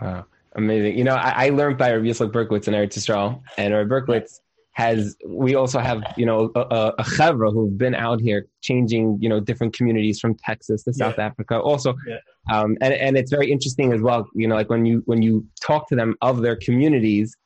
[0.00, 0.26] Wow.
[0.56, 0.98] Amazing.
[0.98, 4.40] You know, I, I learned by Rabbi Yitzchak Berkowitz in Eretz Yisrael, and Rabbi Berkowitz
[4.72, 5.16] has.
[5.24, 9.74] We also have, you know, a, a who've been out here changing, you know, different
[9.74, 11.26] communities from Texas to South yeah.
[11.26, 11.58] Africa.
[11.58, 12.16] Also, yeah.
[12.52, 14.28] um, and and it's very interesting as well.
[14.34, 17.36] You know, like when you when you talk to them of their communities,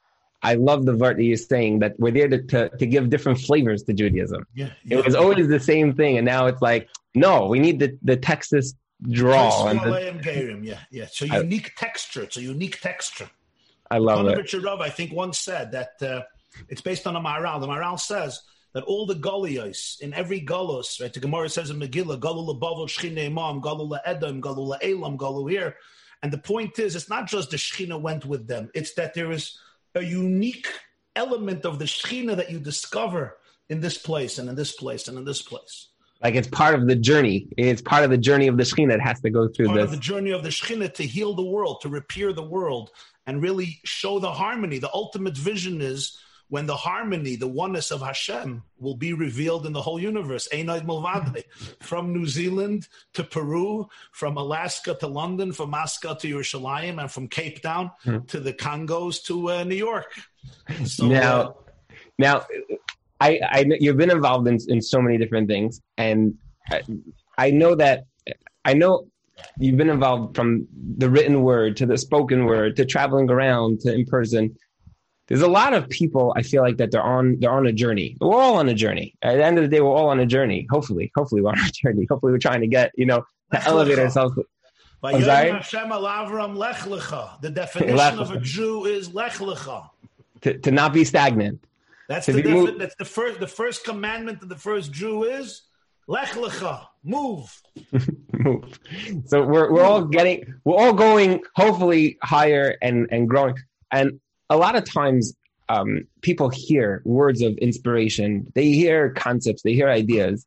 [0.43, 3.41] I love the part that you're saying that we're there to, to, to give different
[3.41, 4.47] flavors to Judaism.
[4.55, 7.81] Yeah, yeah, It was always the same thing, and now it's like, no, we need
[7.81, 8.75] the, the Texas
[9.11, 9.69] draw.
[9.69, 11.05] And the, yeah, yeah.
[11.05, 12.23] It's a unique I, texture.
[12.23, 13.31] It's a unique texture.
[13.91, 14.37] I love it.
[14.37, 16.23] Richard Rav, I think, once said that uh,
[16.69, 17.61] it's based on a Maharal.
[17.61, 18.43] The Maharal says
[18.75, 21.13] that all the Golios in every Golos, right?
[21.13, 25.77] The Gemara says in Megillah, Golul Bavel Shchine Imam, Golul Edom, Golul Elam, Golul here.
[26.23, 29.31] And the point is, it's not just the Shechina went with them; it's that there
[29.31, 29.59] is
[29.97, 30.69] a unique
[31.17, 33.39] element of the Shechina that you discover
[33.69, 35.89] in this place and in this place and in this place.
[36.23, 37.49] Like it's part of the journey.
[37.59, 39.85] It's part of the journey of the Shekhinah that has to go through part this.
[39.85, 42.91] of the journey of the Shekhinah to heal the world, to repair the world,
[43.27, 44.79] and really show the harmony.
[44.79, 46.19] The ultimate vision is
[46.49, 50.49] when the harmony, the oneness of Hashem will be revealed in the whole universe.
[51.81, 57.29] From New Zealand to Peru, from Alaska to London, from Moscow to Yerushalayim, and from
[57.29, 58.19] Cape Town hmm.
[58.29, 60.13] to the Congos to uh, New York.
[60.85, 61.53] So, now, uh,
[62.19, 62.47] now
[63.21, 66.35] I, I you've been involved in, in so many different things, and
[66.71, 66.83] I,
[67.39, 68.05] I know that
[68.65, 69.07] I know
[69.59, 70.67] you've been involved from
[70.99, 74.57] the written word to the spoken word to traveling around to in person.
[75.29, 78.17] There's a lot of people I feel like that they're on they're on a journey.
[78.21, 79.15] We're all on a journey.
[79.23, 80.67] At the end of the day, we're all on a journey.
[80.71, 82.07] Hopefully, hopefully we're on a journey.
[82.09, 84.39] Hopefully we're trying to get you know to elevate ourselves.
[85.15, 85.51] I'm sorry?
[87.43, 89.35] The definition of a Jew is lech
[90.43, 91.65] to, to not be stagnant.
[92.09, 95.63] That's the defi- that's the first the first commandment of the first Jew is
[96.07, 97.63] lech lecha, move.
[98.33, 98.79] move.
[99.27, 103.57] So we're we're all getting we're all going hopefully higher and and growing.
[103.91, 104.21] And
[104.51, 105.35] a lot of times
[105.69, 108.51] um, people hear words of inspiration.
[108.55, 109.63] They hear concepts.
[109.63, 110.47] They hear ideas.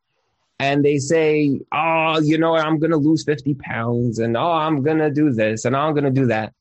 [0.58, 4.82] And they say, "Oh, you know, I'm going to lose 50 pounds, and oh, I'm
[4.82, 6.52] going to do this, and I'm going to do that."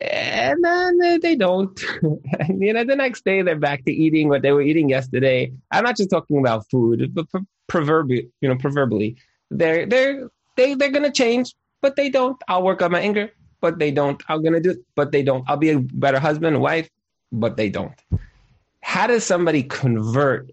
[0.00, 1.78] and then they don't.
[2.02, 5.52] and, you know, the next day they're back to eating what they were eating yesterday.
[5.70, 7.26] I'm not just talking about food, but
[7.66, 9.16] proverbially, you know, proverbially,
[9.50, 12.40] they're they're they they're gonna change, but they don't.
[12.48, 13.30] I'll work on my anger,
[13.60, 14.22] but they don't.
[14.28, 15.44] I'm gonna do it, but they don't.
[15.48, 16.88] I'll be a better husband, wife,
[17.32, 17.94] but they don't.
[18.82, 20.50] How does somebody convert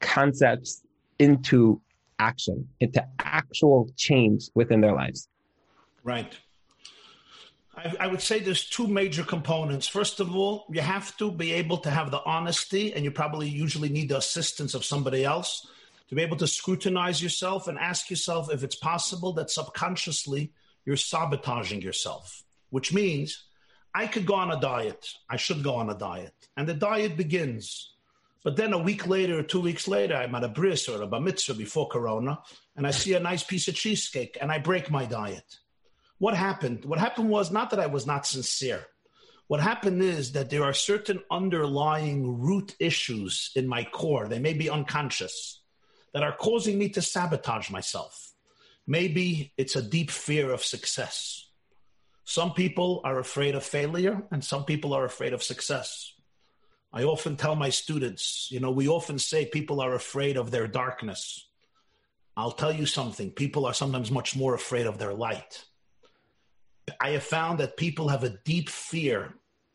[0.00, 0.82] concepts
[1.18, 1.80] into
[2.18, 5.28] action, into actual change within their lives?
[6.02, 6.32] Right.
[7.76, 9.86] I, I, would say there's two major components.
[9.86, 13.48] First of all, you have to be able to have the honesty, and you probably
[13.48, 15.66] usually need the assistance of somebody else
[16.08, 20.52] to be able to scrutinize yourself and ask yourself if it's possible that subconsciously
[20.84, 23.44] you're sabotaging yourself, which means
[23.94, 25.14] I could go on a diet.
[25.28, 26.34] I should go on a diet.
[26.56, 27.92] And the diet begins.
[28.42, 31.06] But then a week later or two weeks later, I'm at a bris or a
[31.06, 32.38] bar mitzvah before Corona,
[32.76, 35.58] and I see a nice piece of cheesecake and I break my diet.
[36.18, 36.84] What happened?
[36.84, 38.86] What happened was not that I was not sincere.
[39.48, 44.28] What happened is that there are certain underlying root issues in my core.
[44.28, 45.60] They may be unconscious
[46.14, 48.29] that are causing me to sabotage myself.
[48.86, 51.46] Maybe it's a deep fear of success.
[52.24, 56.12] Some people are afraid of failure, and some people are afraid of success.
[56.92, 60.66] I often tell my students, you know, we often say people are afraid of their
[60.66, 61.48] darkness.
[62.36, 65.64] I'll tell you something people are sometimes much more afraid of their light.
[67.00, 69.34] I have found that people have a deep fear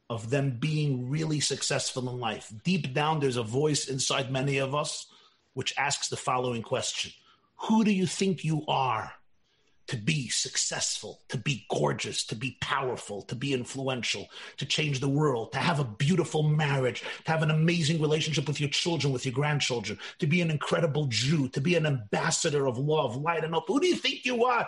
[0.10, 2.52] of them being really successful in life.
[2.64, 5.08] Deep down, there's a voice inside many of us
[5.54, 7.12] which asks the following question
[7.64, 9.14] Who do you think you are?
[9.88, 14.28] to be successful, to be gorgeous, to be powerful, to be influential,
[14.58, 18.60] to change the world, to have a beautiful marriage, to have an amazing relationship with
[18.60, 22.80] your children, with your grandchildren, to be an incredible Jew, to be an ambassador of
[22.80, 23.66] love, light, and hope.
[23.68, 24.68] Who do you think you are?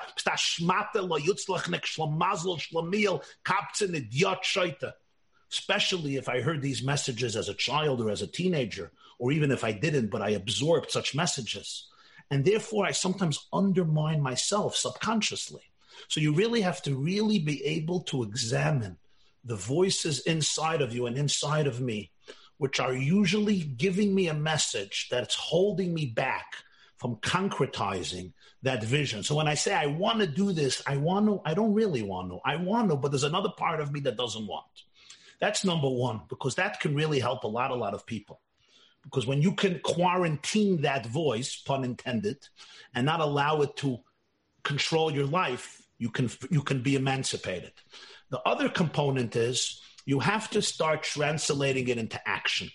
[5.50, 9.50] Especially if I heard these messages as a child or as a teenager, or even
[9.50, 11.88] if I didn't, but I absorbed such messages
[12.30, 15.64] and therefore, I sometimes undermine myself subconsciously.
[16.08, 18.98] So you really have to really be able to examine
[19.44, 22.12] the voices inside of you and inside of me,
[22.58, 26.46] which are usually giving me a message that's holding me back
[26.98, 29.24] from concretizing that vision.
[29.24, 32.02] So when I say I want to do this, I want to, I don't really
[32.02, 32.40] want to.
[32.44, 34.66] I want to, but there's another part of me that doesn't want.
[35.40, 38.42] That's number one, because that can really help a lot, a lot of people.
[39.08, 42.46] Because when you can quarantine that voice, pun intended,
[42.94, 44.00] and not allow it to
[44.64, 47.72] control your life, you can you can be emancipated.
[48.30, 52.70] The other component is you have to start translating it into action.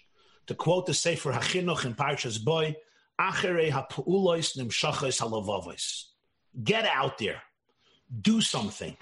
[0.47, 2.77] To quote the Sefer Hachinuch in Parshas Boy,
[3.21, 6.05] nimshachos halavavos.
[6.63, 7.43] Get out there.
[8.21, 8.97] Do something.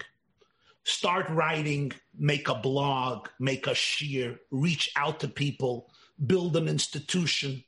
[0.83, 5.90] Start writing, make a blog, make a shiur, reach out to people,
[6.25, 7.63] build an institution,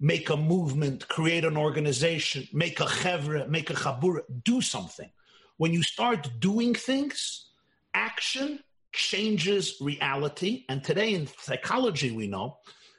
[0.00, 5.10] make a movement, create an organization, make a chevra, make a chabura, do something.
[5.56, 7.46] When you start doing things,
[7.94, 8.58] action
[8.92, 10.64] changes reality.
[10.68, 12.58] And today in psychology, we know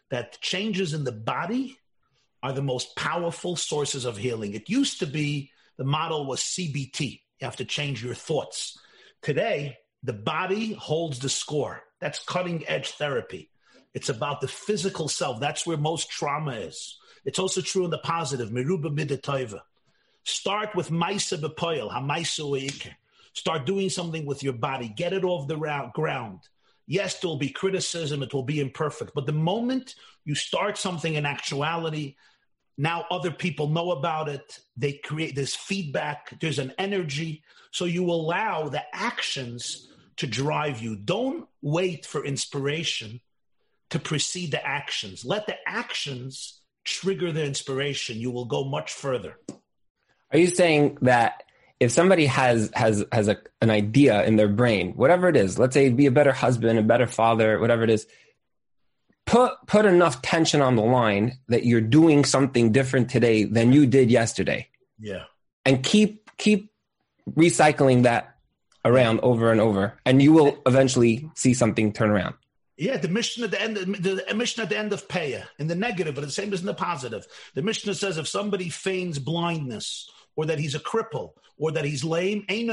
[0.10, 1.78] that changes in the body
[2.42, 4.54] are the most powerful sources of healing.
[4.54, 7.22] It used to be the model was CBT.
[7.40, 8.78] You have to change your thoughts.
[9.22, 11.82] Today, the body holds the score.
[12.00, 13.50] That's cutting edge therapy.
[13.94, 15.40] It's about the physical self.
[15.40, 16.98] That's where most trauma is.
[17.26, 18.50] It's also true in the positive.
[18.50, 19.62] Meruba midatoiva.
[20.24, 22.94] Start with maisa bepoil, hamaisa
[23.34, 24.90] Start doing something with your body.
[24.90, 25.58] Get it off the
[25.94, 26.40] ground.
[26.86, 28.24] Yes, there will be criticism.
[28.24, 29.14] It will be imperfect.
[29.16, 32.16] But the moment you start something in actuality,
[32.78, 34.60] now other people know about it.
[34.76, 36.40] They create this feedback.
[36.40, 37.44] There's an energy.
[37.72, 39.88] So you allow the actions
[40.18, 40.96] to drive you.
[40.96, 43.22] Don't wait for inspiration
[43.94, 45.24] to precede the actions.
[45.24, 48.18] Let the actions trigger the inspiration.
[48.18, 49.38] You will go much further.
[50.32, 51.44] Are you saying that
[51.80, 55.76] if somebody has has has a, an idea in their brain, whatever it is, let's
[55.76, 58.08] say be a better husband, a better father, whatever it is,
[59.28, 63.86] put put enough tension on the line that you're doing something different today than you
[63.86, 64.70] did yesterday.
[64.98, 65.26] Yeah.
[65.66, 66.72] And keep keep
[67.30, 68.38] recycling that
[68.84, 72.34] around over and over and you will eventually see something turn around.
[72.76, 75.76] Yeah, the Mishnah at the end, the Mishnah at the end of Peah in the
[75.76, 77.28] negative, but the same as in the positive.
[77.54, 82.04] The Mishnah says if somebody feigns blindness, or that he's a cripple, or that he's
[82.04, 82.66] lame, he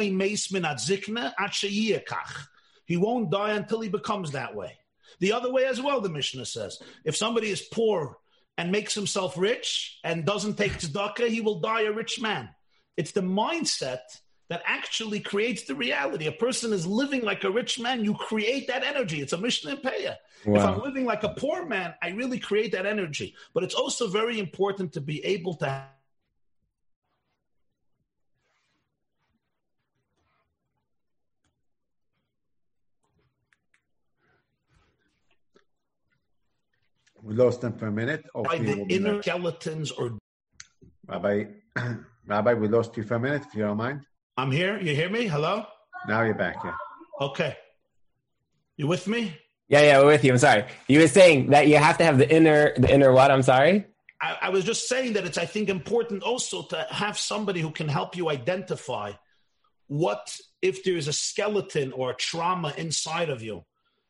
[2.96, 4.78] won't die until he becomes that way.
[5.18, 8.16] The other way as well, the Mishnah says, if somebody is poor
[8.56, 12.48] and makes himself rich and doesn't take tzedakah, he will die a rich man.
[12.96, 13.98] It's the mindset
[14.50, 16.26] that actually creates the reality.
[16.26, 19.20] A person is living like a rich man, you create that energy.
[19.20, 20.18] It's a Mishnah and.
[20.44, 20.56] Wow.
[20.56, 23.36] If I'm living like a poor man, I really create that energy.
[23.54, 25.86] But it's also very important to be able to
[37.22, 38.24] We lost them for a minute.
[38.34, 40.18] By the inner skeletons or
[41.06, 41.44] Rabbi,
[42.26, 44.06] Rabbi, we lost you for a minute, if you don't mind.
[44.40, 44.80] I'm here.
[44.80, 45.26] You hear me?
[45.26, 45.66] Hello?
[46.08, 46.74] Now you're back, yeah.
[47.20, 47.58] Okay.
[48.78, 49.36] You with me?
[49.68, 50.32] Yeah, yeah, we're with you.
[50.32, 50.64] I'm sorry.
[50.88, 53.30] You were saying that you have to have the inner, the inner what?
[53.30, 53.84] I'm sorry.
[54.22, 57.70] I, I was just saying that it's, I think, important also to have somebody who
[57.70, 59.12] can help you identify
[59.88, 63.66] what if there's a skeleton or a trauma inside of you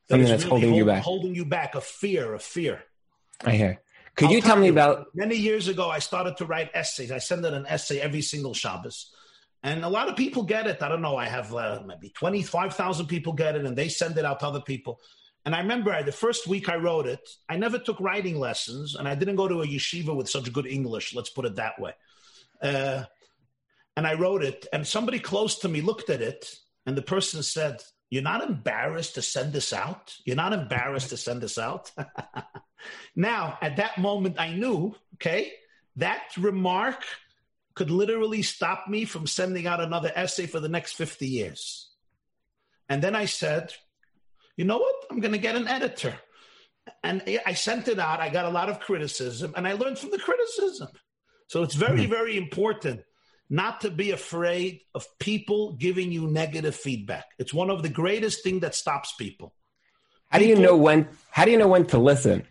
[0.09, 1.03] Something that's really holding hold, you back.
[1.03, 2.85] Holding you back, a fear, a fear.
[3.45, 3.83] I hear.
[4.15, 5.91] Could I'll you tell me you, about many years ago?
[5.91, 7.11] I started to write essays.
[7.11, 9.13] I send out an essay every single Shabbos,
[9.63, 10.83] and a lot of people get it.
[10.83, 11.17] I don't know.
[11.17, 14.41] I have uh, maybe twenty five thousand people get it, and they send it out
[14.41, 15.01] to other people.
[15.45, 19.09] And I remember the first week I wrote it, I never took writing lessons, and
[19.09, 21.15] I didn't go to a yeshiva with such good English.
[21.15, 21.93] Let's put it that way.
[22.61, 23.05] Uh,
[23.97, 26.55] and I wrote it, and somebody close to me looked at it,
[26.87, 30.15] and the person said, "You're not embarrassed to send this out.
[30.25, 31.91] You're not embarrassed to send this out."
[33.17, 35.53] now, at that moment, I knew, okay,
[35.97, 37.05] that remark
[37.81, 41.89] could literally stop me from sending out another essay for the next 50 years.
[42.91, 43.73] And then I said,
[44.55, 44.95] you know what?
[45.11, 46.13] I'm going to get an editor.
[47.03, 48.21] And I sent it out.
[48.21, 50.89] I got a lot of criticism and I learned from the criticism.
[51.47, 52.11] So it's very, mm-hmm.
[52.11, 53.01] very important
[53.49, 57.31] not to be afraid of people giving you negative feedback.
[57.39, 59.55] It's one of the greatest thing that stops people.
[60.29, 62.47] How do you know when how do you know when to listen?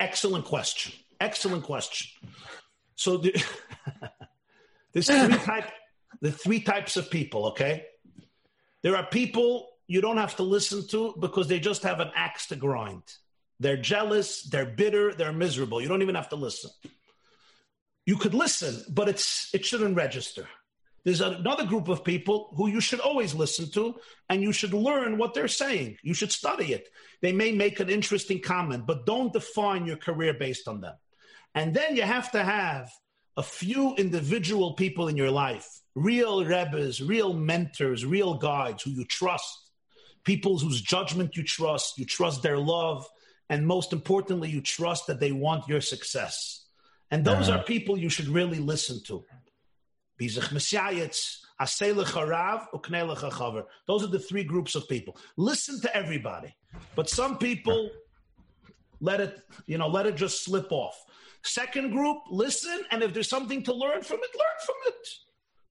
[0.00, 0.92] Excellent question.
[1.20, 2.08] Excellent question.
[2.96, 3.32] So the,
[4.94, 5.70] there's three type
[6.20, 7.84] the three types of people, okay?
[8.82, 12.46] There are people you don't have to listen to because they just have an axe
[12.46, 13.02] to grind.
[13.60, 15.80] They're jealous, they're bitter, they're miserable.
[15.80, 16.70] You don't even have to listen.
[18.06, 20.48] You could listen, but it's it shouldn't register.
[21.04, 23.96] There's another group of people who you should always listen to
[24.30, 25.98] and you should learn what they're saying.
[26.02, 26.88] You should study it.
[27.20, 30.94] They may make an interesting comment, but don't define your career based on them.
[31.54, 32.90] And then you have to have
[33.36, 39.04] a few individual people in your life, real rebbes, real mentors, real guides who you
[39.04, 39.64] trust
[40.24, 43.08] people whose judgment you trust, you trust their love,
[43.50, 46.66] and most importantly, you trust that they want your success.
[47.10, 47.58] And those uh-huh.
[47.58, 49.24] are people you should really listen to.
[50.18, 50.38] Those
[54.02, 55.16] are the three groups of people.
[55.36, 56.56] Listen to everybody,
[56.96, 57.90] but some people
[59.00, 61.04] let it, you know, let it just slip off.
[61.44, 65.08] Second group, listen, and if there's something to learn from it, learn from it.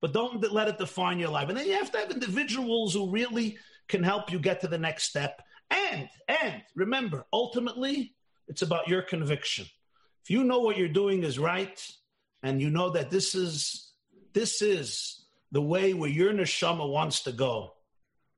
[0.02, 1.50] But don't let it define your life.
[1.50, 3.58] And then you have to have individuals who really
[3.88, 5.42] can help you get to the next step.
[5.72, 8.14] And, and remember, ultimately,
[8.48, 9.66] it's about your conviction.
[10.24, 11.84] If you know what you're doing is right,
[12.44, 13.92] and you know that this is
[14.34, 17.74] this is the way where your neshama wants to go,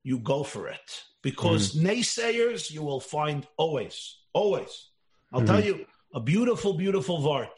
[0.04, 1.04] you go for it.
[1.22, 4.90] Because mm naysayers you will find always, always.
[5.34, 5.48] I'll mm-hmm.
[5.48, 5.86] tell you
[6.16, 7.50] a beautiful, beautiful vart.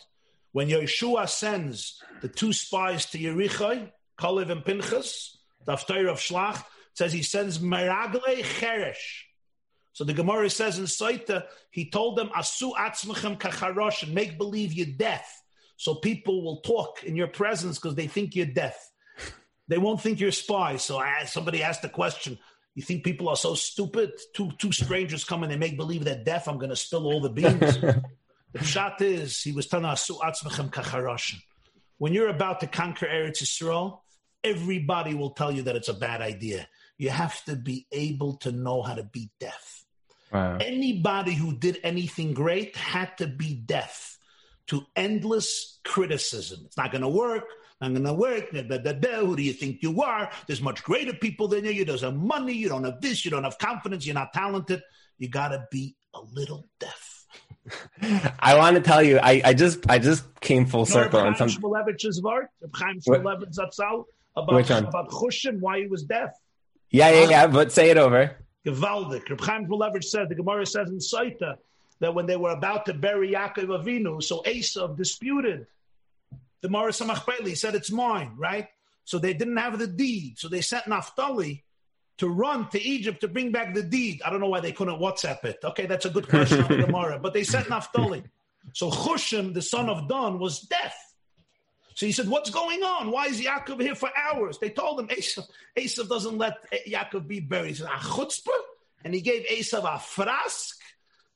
[0.52, 6.64] When Yeshua sends the two spies to Yericho, Kalev and Pinchas, the Haftarah of Shlach,
[6.96, 9.26] says he sends Meragle Cheresh.
[9.94, 14.74] So the Gemara says in Saita, he told them, Asu atzmachem kacharosh, and make believe
[14.74, 15.44] you're deaf.
[15.76, 18.76] So people will talk in your presence because they think you're deaf.
[19.68, 20.84] They won't think you're spies.
[20.84, 22.40] So I, somebody asked the question,
[22.74, 24.14] you think people are so stupid?
[24.34, 26.48] Two two strangers come and they make believe they're deaf.
[26.48, 27.78] I'm going to spill all the beans.
[28.58, 31.36] the shot is he was telling kacharosh.
[31.98, 34.00] When you're about to conquer Eretz Yisrael,
[34.44, 38.52] everybody will tell you that it's a bad idea you have to be able to
[38.52, 39.86] know how to be deaf.
[40.32, 40.58] Wow.
[40.60, 44.18] Anybody who did anything great had to be deaf
[44.68, 46.62] to endless criticism.
[46.66, 47.46] It's not going to work.
[47.80, 48.52] Not going to work.
[48.52, 50.30] Da, da, da, Who do you think you are?
[50.48, 51.72] There's much greater people than you.
[51.72, 52.54] You don't have money.
[52.54, 53.24] You don't have this.
[53.24, 54.06] You don't have confidence.
[54.06, 54.82] You're not talented.
[55.20, 57.17] You got to be a little deaf.
[58.40, 61.50] I want to tell you, I, I just I just came full circle on some.
[61.50, 64.06] Chaim Shmulevich Zatzal,
[64.36, 66.32] about about Chushim, why he was deaf.
[66.90, 67.48] Yeah, yeah, yeah.
[67.48, 68.38] But say it over.
[68.66, 69.30] Gewaldig.
[69.30, 71.56] Reb Chaim Leverage says the Gemara says in Saita
[72.00, 75.68] that when they were about to bury Yaakov Avinu, so Esav disputed
[76.62, 78.68] the Gemara Samachpeli said it's mine, right?
[79.06, 81.64] So they didn't have the deed, so they sent Naphtali
[82.18, 84.22] to run to Egypt to bring back the deed.
[84.26, 85.60] I don't know why they couldn't WhatsApp it.
[85.64, 88.24] Okay, that's a good question on the Gemara, but they sent Naphtali.
[88.74, 90.96] So Chushim, the son of Don, was deaf.
[91.96, 93.12] So he said, What's going on?
[93.12, 94.60] Why is Yaakov here for hours?
[94.60, 96.58] They told him Esav, doesn't let
[96.88, 97.70] Yaakov be buried.
[97.70, 98.50] He said, chutzpah?
[99.04, 100.78] And he gave Esav a frask.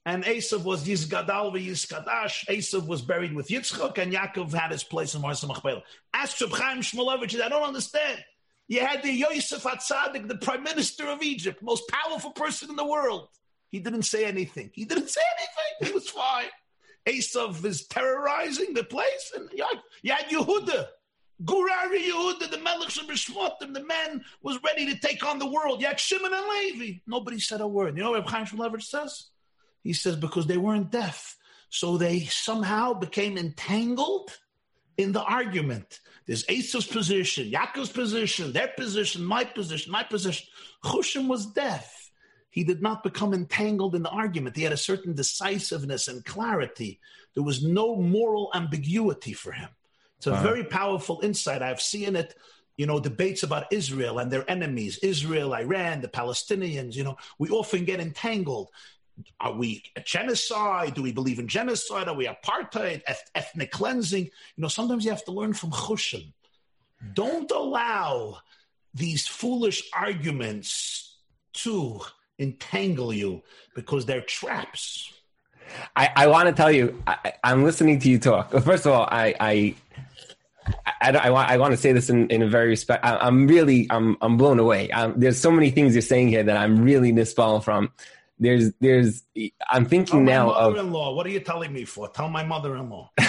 [0.06, 2.46] And Esav was Yizgadal Yizkadash.
[2.48, 5.84] Esav was buried with Yitzchak, and Yaakov had his place in Marsa Machpelah.
[6.14, 8.24] Ask Reb Chaim Shmulevich, I don't understand.
[8.72, 12.86] You had the Yosef Atzadik, the prime minister of Egypt, most powerful person in the
[12.86, 13.28] world.
[13.68, 14.72] He didn't say anything.
[14.74, 15.90] He didn't say anything.
[15.90, 16.46] He was fine.
[17.06, 19.66] Esav is terrorizing the place, and you
[20.06, 20.88] had, Yehuda,
[21.44, 22.96] Gur Aryeh Yehuda, the Melech
[23.62, 25.82] and the man was ready to take on the world.
[25.82, 27.00] You had Shimon and Levi.
[27.06, 27.98] Nobody said a word.
[27.98, 29.32] You know what Chaim Leverage says?
[29.84, 31.36] He says because they weren't deaf,
[31.70, 34.32] so they somehow became entangled
[34.98, 36.00] in the argument.
[36.26, 40.48] There's Esav's position, Yaakov's position, their position, my position, my position.
[40.84, 42.12] Chushim was deaf.
[42.52, 44.58] he did not become entangled in the argument.
[44.58, 47.00] He had a certain decisiveness and clarity.
[47.34, 49.70] There was no moral ambiguity for him.
[50.18, 50.44] It's a wow.
[50.44, 51.62] very powerful insight.
[51.62, 52.36] I've seen it,
[52.76, 57.50] you know, debates about Israel and their enemies, Israel, Iran, the Palestinians, you know, we
[57.50, 58.70] often get entangled.
[59.40, 60.94] Are we a genocide?
[60.94, 62.08] Do we believe in genocide?
[62.08, 63.02] Are we apartheid,
[63.36, 64.26] ethnic cleansing?
[64.26, 66.34] You know, sometimes you have to learn from Chushim.
[67.14, 68.38] Don't allow
[68.94, 71.18] these foolish arguments
[71.54, 72.02] to
[72.40, 73.42] entangle you
[73.76, 75.12] because they're traps.
[75.96, 78.52] I, I want to tell you, I, am listening to you talk.
[78.64, 79.76] First of all, I, I,
[81.02, 83.06] I, I, want, I want to say this in, in a very respect.
[83.06, 84.90] I, am really, I'm, I'm blown away.
[84.94, 87.92] I'm, there's so many things you're saying here that I'm really misfollowing from.
[88.42, 89.24] There's, there's,
[89.70, 91.14] I'm thinking Tell now my mother-in-law.
[91.14, 92.10] What are you telling me for?
[92.10, 93.12] Tell my mother-in-law.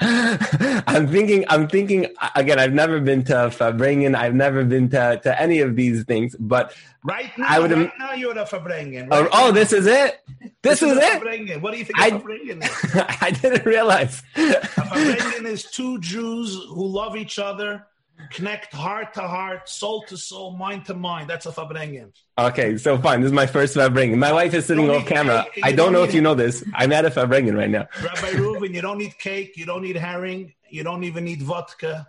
[0.00, 1.44] I'm thinking.
[1.48, 2.58] I'm thinking again.
[2.58, 4.16] I've never been to Farbrengen.
[4.16, 6.34] I've never been to, to any of these things.
[6.40, 6.74] But
[7.04, 9.08] right now, I would, right now you're at Farbrengen.
[9.08, 10.20] Right oh, oh, this is it.
[10.40, 11.62] This, this is, is it.
[11.62, 13.18] What do you think I?
[13.20, 14.20] I didn't realize.
[14.34, 17.86] Farbrengen is two Jews who love each other
[18.30, 21.28] connect heart to heart, soul to soul, mind to mind.
[21.30, 22.12] That's a Farbrengen.
[22.38, 23.20] Okay, so fine.
[23.20, 24.18] This is my first Farbrengen.
[24.18, 25.46] My wife is sitting off camera.
[25.52, 26.64] Cake, I don't, don't know if you know this.
[26.74, 27.86] I'm at a Farbrengen right now.
[28.02, 29.56] Rabbi Reuven, you don't need cake.
[29.56, 30.54] You don't need herring.
[30.68, 32.06] You don't even need vodka.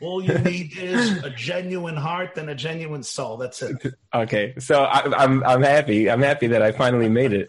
[0.00, 3.36] All you need is a genuine heart and a genuine soul.
[3.36, 3.94] That's it.
[4.14, 6.10] Okay, so I, am I'm, I'm happy.
[6.10, 7.48] I'm happy that I finally made it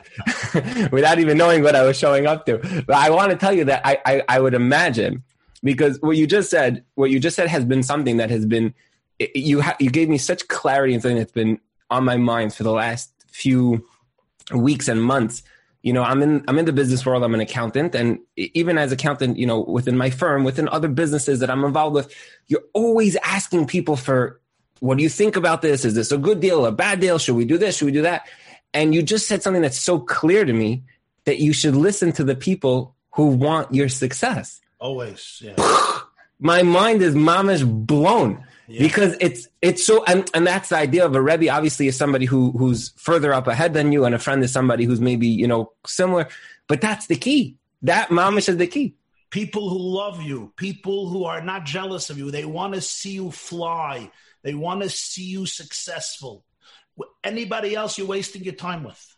[0.91, 2.59] without even knowing what I was showing up to.
[2.87, 5.23] But I want to tell you that I, I, I would imagine
[5.63, 8.73] because what you just said, what you just said has been something that has been
[9.35, 11.59] you ha- you gave me such clarity and something that's been
[11.89, 13.85] on my mind for the last few
[14.53, 15.43] weeks and months.
[15.81, 17.23] You know, I'm in I'm in the business world.
[17.23, 21.39] I'm an accountant, and even as accountant, you know, within my firm, within other businesses
[21.39, 22.13] that I'm involved with,
[22.47, 24.39] you're always asking people for
[24.79, 25.85] what do you think about this?
[25.85, 27.17] Is this a good deal, a bad deal?
[27.17, 27.77] Should we do this?
[27.77, 28.27] Should we do that?
[28.73, 30.83] And you just said something that's so clear to me
[31.25, 34.59] that you should listen to the people who want your success.
[34.83, 35.55] Always, yeah.
[36.39, 38.81] My mind is mamish blown yeah.
[38.81, 41.47] because it's it's so and, and that's the idea of a rebbe.
[41.47, 44.83] Obviously, is somebody who who's further up ahead than you, and a friend is somebody
[44.83, 46.27] who's maybe you know similar.
[46.67, 47.55] But that's the key.
[47.83, 48.95] That mamish is the key.
[49.29, 53.11] People who love you, people who are not jealous of you, they want to see
[53.11, 54.11] you fly.
[54.41, 56.43] They want to see you successful.
[57.23, 59.15] Anybody else you're wasting your time with.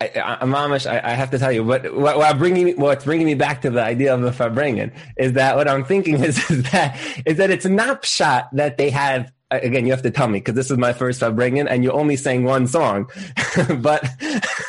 [0.00, 0.90] I, I, Amish.
[0.90, 3.70] I, I, have to tell you, what, what, what bringing what's bringing me back to
[3.70, 7.50] the idea of the Farbrengen is that what I'm thinking is, is that is that
[7.50, 9.32] it's not shot that they have.
[9.52, 12.16] Again, you have to tell me because this is my first Farbrengen, and you only
[12.16, 13.10] sang one song.
[13.56, 14.02] but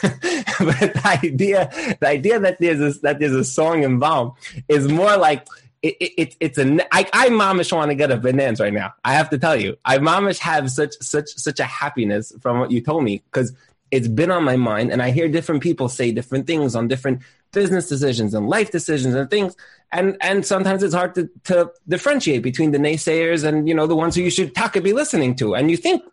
[0.01, 1.69] but the idea
[1.99, 5.45] the idea that there's a, that there's a song involved is more like
[5.83, 8.93] it, it, it's a I, I mamish want to get a bananas right now.
[9.05, 12.71] I have to tell you, I mamish have such such such a happiness from what
[12.71, 13.53] you told me because
[13.91, 17.21] it's been on my mind and I hear different people say different things on different
[17.51, 19.55] business decisions and life decisions and things.
[19.91, 23.95] And and sometimes it's hard to, to differentiate between the naysayers and you know the
[23.95, 25.55] ones who you should talk and be listening to.
[25.55, 26.03] And you think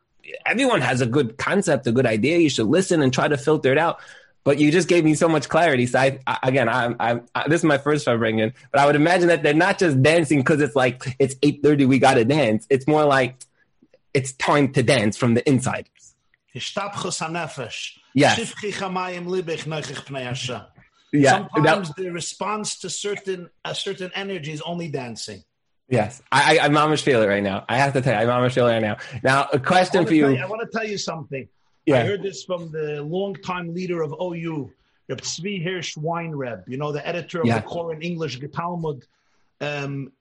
[0.45, 2.39] everyone has a good concept, a good idea.
[2.39, 4.01] You should listen and try to filter it out.
[4.45, 5.87] But you just gave me so much clarity.
[5.87, 8.97] So I, I again, I, I, I, this is my first Farbrengen, but I would
[8.97, 12.25] imagine that they're not just dancing because it's like it's eight thirty, we got to
[12.25, 12.67] dance.
[12.71, 13.37] It's more like
[14.15, 15.89] it's time to dance from the inside.
[16.55, 17.99] Hanefesh.
[18.15, 18.55] Yes.
[21.13, 21.47] Yeah.
[21.55, 25.43] Sometimes that, the response to certain a certain energy is only dancing.
[25.91, 27.65] Yes, I, I, I mamish feel it right now.
[27.67, 28.99] I have to tell you, I mamish feel it right now.
[29.23, 30.29] Now, a question for you.
[30.29, 30.37] you.
[30.37, 31.49] I want to tell you something.
[31.87, 32.01] Yeah.
[32.01, 34.71] I heard this from the longtime leader of OU,
[35.09, 37.61] Reb Tzvi Hirsch Weinreb, you know, the editor of yeah.
[37.61, 39.07] the Koren English Talmud.
[39.63, 40.13] Um,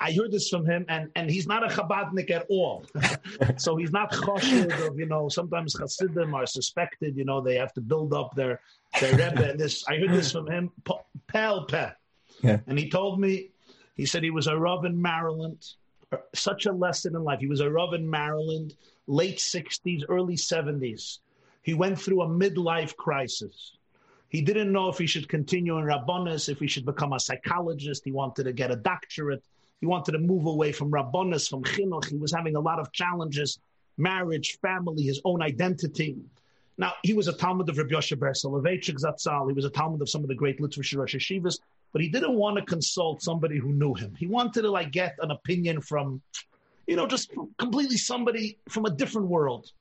[0.00, 2.84] I heard this from him, and, and he's not a Chabadnik at all.
[3.56, 7.72] so he's not choshed of, you know, sometimes Hasidim are suspected, you know, they have
[7.74, 8.60] to build up their,
[9.00, 9.50] their Rebbe.
[9.50, 10.70] And this, I heard this from him,
[11.26, 11.90] Pel Peh.
[12.42, 12.58] Yeah.
[12.68, 13.50] And he told me,
[13.96, 15.74] he said he was a Rav in Maryland,
[16.12, 17.40] uh, such a lesson in life.
[17.40, 18.76] He was a Rav in Maryland,
[19.08, 21.18] late 60s, early 70s.
[21.62, 23.72] He went through a midlife crisis.
[24.28, 28.04] He didn't know if he should continue in Rabbonis, if he should become a psychologist.
[28.04, 29.42] He wanted to get a doctorate.
[29.80, 32.06] He wanted to move away from Rabbonis, from Chinuch.
[32.06, 33.60] He was having a lot of challenges,
[33.96, 36.16] marriage, family, his own identity.
[36.78, 39.48] Now, he was a Talmud of Rabbi Yoshe Ber Soloveitchik Zatzal.
[39.48, 41.58] He was a Talmud of some of the great literature Rosh Yeshivas,
[41.92, 44.14] but he didn't want to consult somebody who knew him.
[44.16, 46.22] He wanted to like get an opinion from,
[46.86, 49.72] you know, just completely somebody from a different world.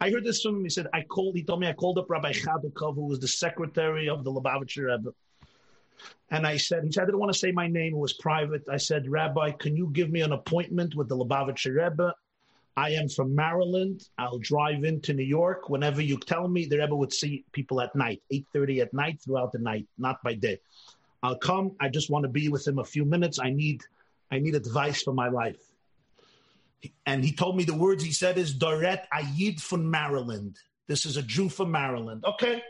[0.00, 0.64] I heard this from him.
[0.64, 3.28] He said, I called, he told me I called up Rabbi Chodakov, who was the
[3.28, 5.12] secretary of the Lubavitcher Rebbe.
[6.30, 7.94] And I said, he said, I didn't want to say my name.
[7.94, 8.62] It was private.
[8.70, 12.14] I said, Rabbi, can you give me an appointment with the Lubavitcher Rebbe?
[12.76, 14.08] I am from Maryland.
[14.16, 16.66] I'll drive into New York whenever you tell me.
[16.66, 20.34] The Rebbe would see people at night, 8.30 at night, throughout the night, not by
[20.34, 20.60] day.
[21.22, 21.72] I'll come.
[21.80, 23.38] I just want to be with him a few minutes.
[23.38, 23.82] I need,
[24.30, 25.58] I need advice for my life.
[27.04, 30.56] And he told me the words he said is Doret Ayid from Maryland.
[30.86, 32.24] This is a Jew from Maryland.
[32.24, 32.62] Okay.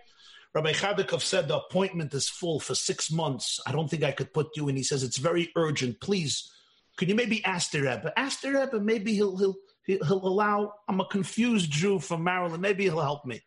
[0.54, 3.60] Rabbi Chodakov said the appointment is full for six months.
[3.66, 4.76] I don't think I could put you in.
[4.76, 6.00] He says it's very urgent.
[6.00, 6.50] Please,
[6.96, 8.12] could you maybe ask the Rebbe?
[8.16, 8.80] Ask the Rebbe.
[8.80, 10.72] Maybe he'll he'll he'll allow.
[10.88, 12.62] I'm a confused Jew from Maryland.
[12.62, 13.40] Maybe he'll help me.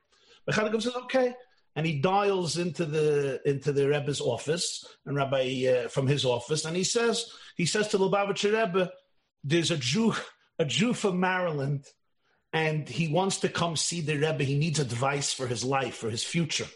[0.47, 1.33] Rabbi Chodakov says okay,
[1.75, 6.63] and he dials into the into the Rebbe's office and Rabbi uh, from his office,
[6.63, 7.25] and he says
[7.57, 8.91] he says to Lubavitcher Rebbe,
[9.43, 10.13] "There's a Jew
[10.57, 11.85] a Jew from Maryland."
[12.55, 14.43] And he wants to come see the Rebbe.
[14.43, 16.67] He needs advice for his life, for his future.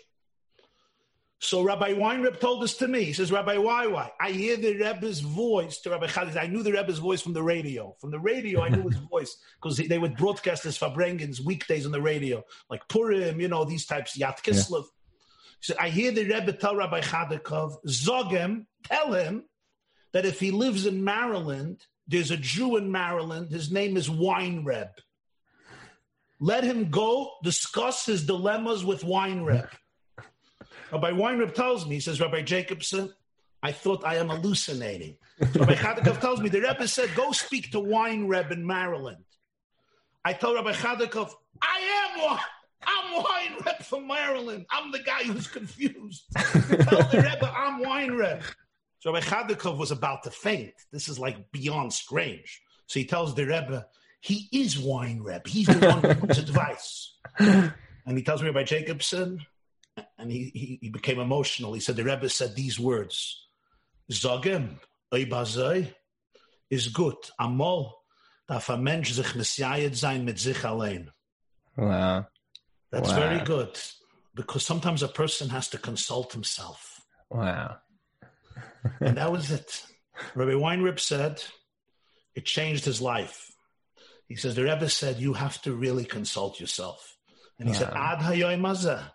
[1.39, 3.03] So Rabbi Weinreb told this to me.
[3.03, 4.11] He says, Rabbi why?
[4.19, 6.35] I hear the Rebbe's voice to Rabbi Chadis.
[6.35, 7.95] I knew the Rebbe's voice from the radio.
[8.01, 11.91] From the radio, I knew his voice because they would broadcast his Farbrengens weekdays on
[11.91, 14.81] the radio, like Purim, you know, these types, Yat Kislev.
[14.81, 14.87] Yeah.
[15.59, 19.43] He said, I hear the Rebbe tell Rabbi Chodakov, Zogem, tell him
[20.13, 24.89] that if he lives in Maryland, there's a Jew in Maryland, his name is Weinreb.
[26.39, 29.69] Let him go discuss his dilemmas with Weinreb.
[30.91, 33.13] Rabbi Weinreb tells me, he says, Rabbi Jacobson,
[33.61, 35.17] I thought I am hallucinating.
[35.39, 39.23] Rabbi Chodakov tells me, the Rebbe said, go speak to Weinreb in Maryland.
[40.23, 41.31] I told Rabbi Chodakov,
[41.61, 42.39] I am.
[42.85, 44.65] I'm Weinreb from Maryland.
[44.71, 46.25] I'm the guy who's confused.
[46.35, 48.43] Tell the Rebbe I'm Weinreb.
[48.99, 50.73] So Rabbi Chodakov was about to faint.
[50.91, 52.61] This is like beyond strange.
[52.85, 53.87] So he tells the Rebbe,
[54.21, 55.47] he is wine Weinreb.
[55.47, 57.15] He's the one who gives advice.
[57.39, 59.45] And he tells me Rabbi Jacobson,
[60.17, 61.73] and he, he, he, became emotional.
[61.73, 63.47] He said, The Rebbe said these words
[64.11, 64.79] Zogem,
[65.13, 65.93] Oibazoi,
[66.69, 67.15] is good.
[67.39, 67.91] Amol,
[68.47, 71.11] darf ein Mensch sich messiahed sein mit sich allein.
[71.75, 72.25] Wow.
[72.91, 73.15] That's wow.
[73.15, 73.79] very good
[74.35, 77.01] because sometimes a person has to consult himself.
[77.29, 77.77] Wow.
[79.01, 79.83] and that was it.
[80.35, 81.43] Rabbi Weinreb said
[82.35, 83.51] it changed his life.
[84.27, 87.17] He says, The Rebbe said, You have to really consult yourself.
[87.59, 87.79] And he wow.
[87.79, 89.11] said, Ad hayoy mazah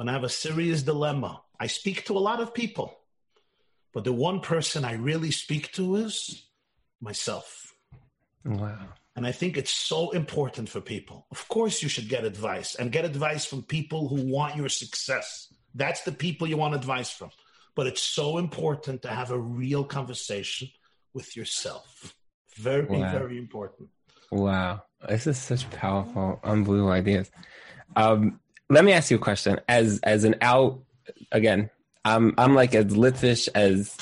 [0.00, 1.42] when I have a serious dilemma.
[1.60, 2.96] I speak to a lot of people,
[3.92, 6.46] but the one person I really speak to is
[7.02, 7.74] myself.
[8.42, 8.78] Wow.
[9.14, 11.26] And I think it's so important for people.
[11.30, 15.52] Of course, you should get advice and get advice from people who want your success.
[15.74, 17.28] That's the people you want advice from.
[17.76, 20.68] But it's so important to have a real conversation
[21.12, 22.14] with yourself.
[22.56, 23.12] Very, wow.
[23.12, 23.90] very important.
[24.32, 24.82] Wow.
[25.06, 27.30] This is such powerful, unbelievable ideas.
[27.96, 28.40] Um,
[28.70, 29.60] let me ask you a question.
[29.68, 30.80] As as an out
[31.32, 31.70] again,
[32.04, 33.96] I'm I'm like as Litvish as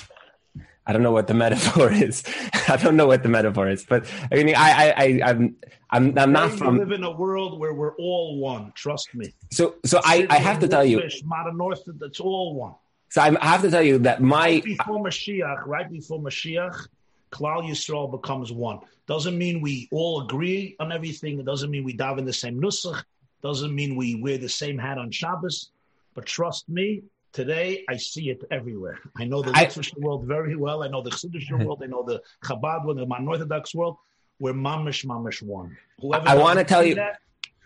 [0.87, 2.23] I don't know what the metaphor is.
[2.69, 5.57] I don't know what the metaphor is, but I mean, I, I, I I'm,
[5.91, 6.79] I'm, I'm not from.
[6.79, 8.73] live in a world where we're all one.
[8.75, 9.35] Trust me.
[9.51, 12.75] So, so I, I have to tell you, modern North, that's all one.
[13.11, 16.89] So I have to tell you that my right before Mashiach, right before Mashiach,
[17.33, 18.81] Klal Yisrael becomes one.
[19.07, 21.39] Doesn't mean we all agree on everything.
[21.39, 23.03] It doesn't mean we dive in the same nusach.
[23.43, 25.71] Doesn't mean we wear the same hat on Shabbos,
[26.15, 28.99] but trust me, today I see it everywhere.
[29.17, 30.83] I know the Litvish world very well.
[30.83, 31.81] I know the Chassidish world.
[31.83, 33.97] I know the Chabad world, the Orthodox world.
[34.41, 35.77] We're mamish, mamish one.
[36.01, 36.97] Whoever I want to tell you.
[36.97, 37.19] That,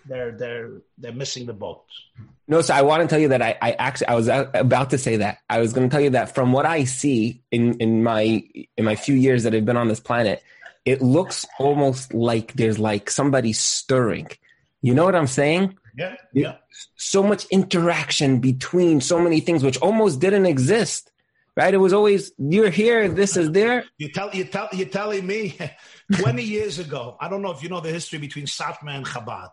[0.07, 1.85] they're they're they're missing the boat.
[2.49, 4.91] No, so I want to tell you that I, I actually I was uh, about
[4.91, 7.79] to say that I was going to tell you that from what I see in
[7.79, 8.43] in my
[8.77, 10.43] in my few years that I've been on this planet,
[10.85, 14.29] it looks almost like there's like somebody stirring.
[14.83, 15.79] You know what I'm saying?
[15.97, 16.17] Yeah.
[16.33, 16.57] Yeah.
[16.97, 21.11] So much interaction between so many things which almost didn't exist.
[21.55, 21.75] Right?
[21.75, 23.85] It was always you're here, this is there.
[23.99, 25.59] You tell you tell you're telling me
[26.15, 27.17] 20 years ago.
[27.21, 29.51] I don't know if you know the history between Satmar and Chabad.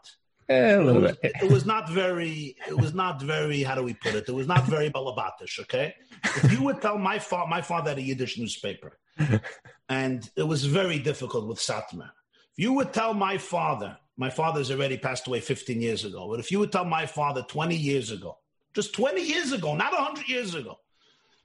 [0.49, 1.31] Yeah, a little it was, bit.
[1.43, 2.55] It was not very.
[2.67, 3.61] It was not very.
[3.61, 4.27] How do we put it?
[4.27, 5.59] It was not very balabatish.
[5.59, 8.97] Okay, if you would tell my father, my father had a Yiddish newspaper,
[9.89, 12.09] and it was very difficult with Satmar.
[12.53, 16.27] If you would tell my father my father's already passed away 15 years ago.
[16.29, 18.37] But if you would tell my father 20 years ago,
[18.73, 20.77] just 20 years ago, not 100 years ago,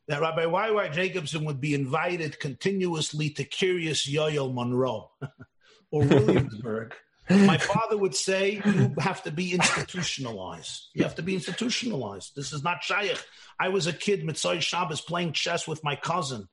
[0.09, 0.89] that Rabbi Y.Y.
[0.89, 5.12] Jacobson would be invited continuously to Kiryas Yoel Monroe
[5.93, 6.95] or Williamsburg,
[7.31, 10.89] my father would say, You have to be institutionalized.
[10.95, 12.33] You have to be institutionalized.
[12.35, 13.25] This is not Shaykh.
[13.59, 16.49] I was a kid, Motzei Shabbos, playing chess with my cousin,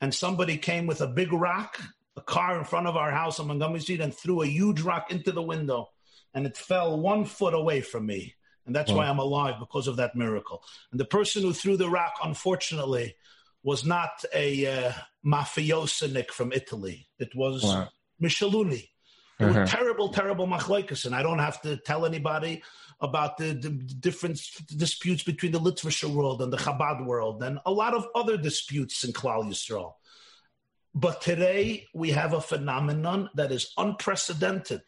[0.00, 1.78] and somebody came with a big rock
[2.18, 5.10] a car in front of our house on Montgomery Street and threw a huge rock
[5.10, 5.90] into the window,
[6.34, 8.34] and it fell one foot away from me.
[8.66, 8.98] And that's wow.
[8.98, 10.62] why I'm alive because of that miracle.
[10.90, 13.14] And the person who threw the rock, unfortunately,
[13.62, 14.92] was not a uh,
[15.24, 17.08] mafiosonik from Italy.
[17.18, 17.88] It was wow.
[18.22, 18.90] Micheluni.
[19.38, 19.60] There uh-huh.
[19.60, 22.62] were terrible, terrible machlokes, and I don't have to tell anybody
[23.00, 24.40] about the, the, different
[24.76, 29.04] disputes between the Litvischer world and the Chabad world, and a lot of other disputes
[29.04, 29.92] in Klal Yisrael.
[30.98, 34.82] But today we have a phenomenon that is unprecedented.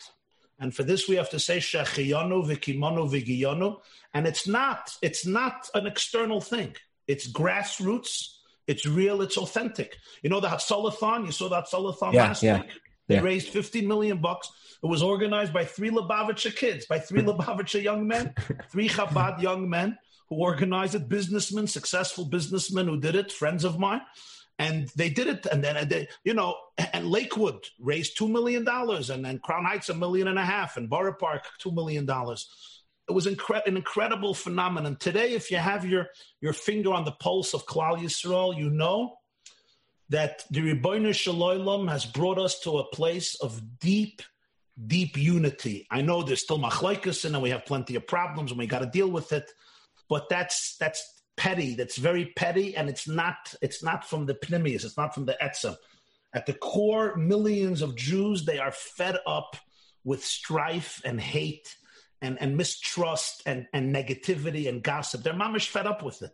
[0.58, 3.76] And for this we have to say Shechiyanu Vikimanu Vigiyanu.
[4.12, 6.74] And it's not, it's not an external thing.
[7.06, 9.98] It's grassroots, it's real, it's authentic.
[10.24, 12.60] You know the Hatzalathon, you saw that Hatzalathon yeah, last yeah.
[12.62, 12.70] week?
[13.06, 13.20] They yeah.
[13.20, 14.50] raised 15 million bucks.
[14.82, 18.34] It was organized by three Lubavitcher kids, by three Lubavitcher young men,
[18.68, 19.96] three Chabad young men
[20.28, 24.00] who organized it, businessmen, successful businessmen who did it, friends of mine.
[24.60, 26.54] And they did it, and then they, you know,
[26.92, 30.76] and Lakewood raised two million dollars, and then Crown Heights a million and a half,
[30.76, 32.46] and Borough Park two million dollars.
[33.08, 34.96] It was incre- an incredible phenomenon.
[35.00, 36.08] Today, if you have your
[36.42, 39.16] your finger on the pulse of Klal Yisrael, you know
[40.10, 44.20] that the Ribbono Shel Olam has brought us to a place of deep,
[44.86, 45.86] deep unity.
[45.90, 48.86] I know there's still machlaikas and we have plenty of problems and we got to
[48.86, 49.50] deal with it,
[50.08, 51.74] but that's that's petty.
[51.74, 54.84] That's very petty, and it's not it's not from the pnimius.
[54.84, 55.76] It's not from the etzem.
[56.32, 59.56] At the core, millions of Jews they are fed up
[60.04, 61.76] with strife and hate
[62.22, 65.22] and, and mistrust and, and negativity and gossip.
[65.22, 66.32] They're mamish fed up with it.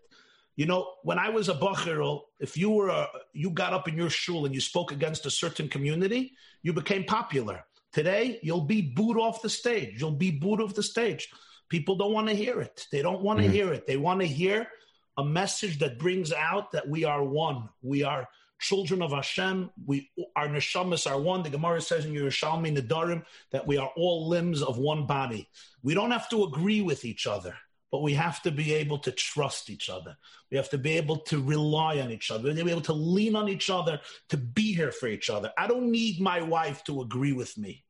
[0.56, 3.96] You know, when I was a bachir, if you were a, you got up in
[3.96, 6.32] your shul and you spoke against a certain community,
[6.62, 7.64] you became popular.
[7.92, 10.00] Today, you'll be booed off the stage.
[10.00, 11.28] You'll be booed off the stage.
[11.68, 12.86] People don't want to hear it.
[12.90, 13.54] They don't want to mm-hmm.
[13.54, 13.86] hear it.
[13.86, 14.68] They want to hear
[15.16, 17.68] a message that brings out that we are one.
[17.82, 19.70] We are children of Hashem.
[19.84, 21.42] We our neshamas are one.
[21.42, 25.48] The Gemara says in Yerushalmi Nedarim that we are all limbs of one body.
[25.82, 27.54] We don't have to agree with each other
[27.96, 30.18] but we have to be able to trust each other.
[30.50, 32.42] We have to be able to rely on each other.
[32.42, 35.30] We have to be able to lean on each other to be here for each
[35.30, 35.50] other.
[35.56, 37.85] I don't need my wife to agree with me.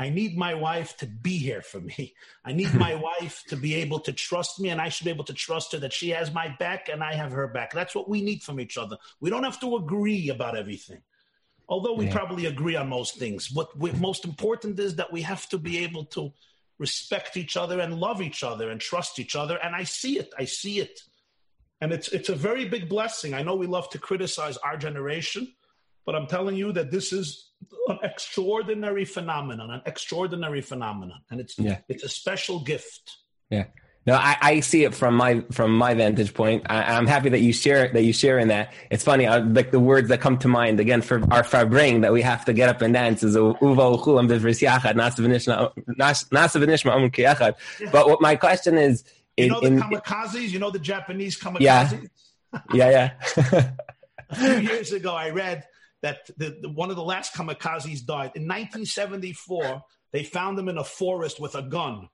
[0.00, 2.14] I need my wife to be here for me.
[2.44, 5.24] I need my wife to be able to trust me, and I should be able
[5.24, 7.74] to trust her that she has my back and I have her back.
[7.74, 8.96] That's what we need from each other.
[9.20, 11.02] We don't have to agree about everything,
[11.68, 12.14] although we yeah.
[12.14, 13.52] probably agree on most things.
[13.52, 16.32] What we, most important is that we have to be able to
[16.78, 19.58] respect each other and love each other and trust each other.
[19.62, 20.32] And I see it.
[20.38, 20.98] I see it.
[21.82, 23.34] And it's it's a very big blessing.
[23.34, 25.52] I know we love to criticize our generation,
[26.06, 27.49] but I'm telling you that this is
[27.88, 31.20] an extraordinary phenomenon, an extraordinary phenomenon.
[31.30, 31.78] And it's yeah.
[31.88, 33.16] it's a special gift.
[33.50, 33.64] Yeah.
[34.06, 36.64] No, I, I, see it from my from my vantage point.
[36.70, 38.72] I, am happy that you share that you share in that.
[38.90, 42.12] It's funny, uh, like the words that come to mind again for our farbring that
[42.12, 45.14] we have to get up and dance is uva uchulam bivris yachad nasa
[47.92, 49.04] But what my question is,
[49.36, 50.48] you know the in, kamikazes.
[50.48, 52.08] You know the Japanese kamikazes.
[52.72, 53.70] Yeah, yeah, yeah.
[54.30, 55.64] A few years ago, I read
[56.02, 59.82] that the, the, one of the last kamikazes died in 1974.
[60.12, 62.08] They found him in a forest with a gun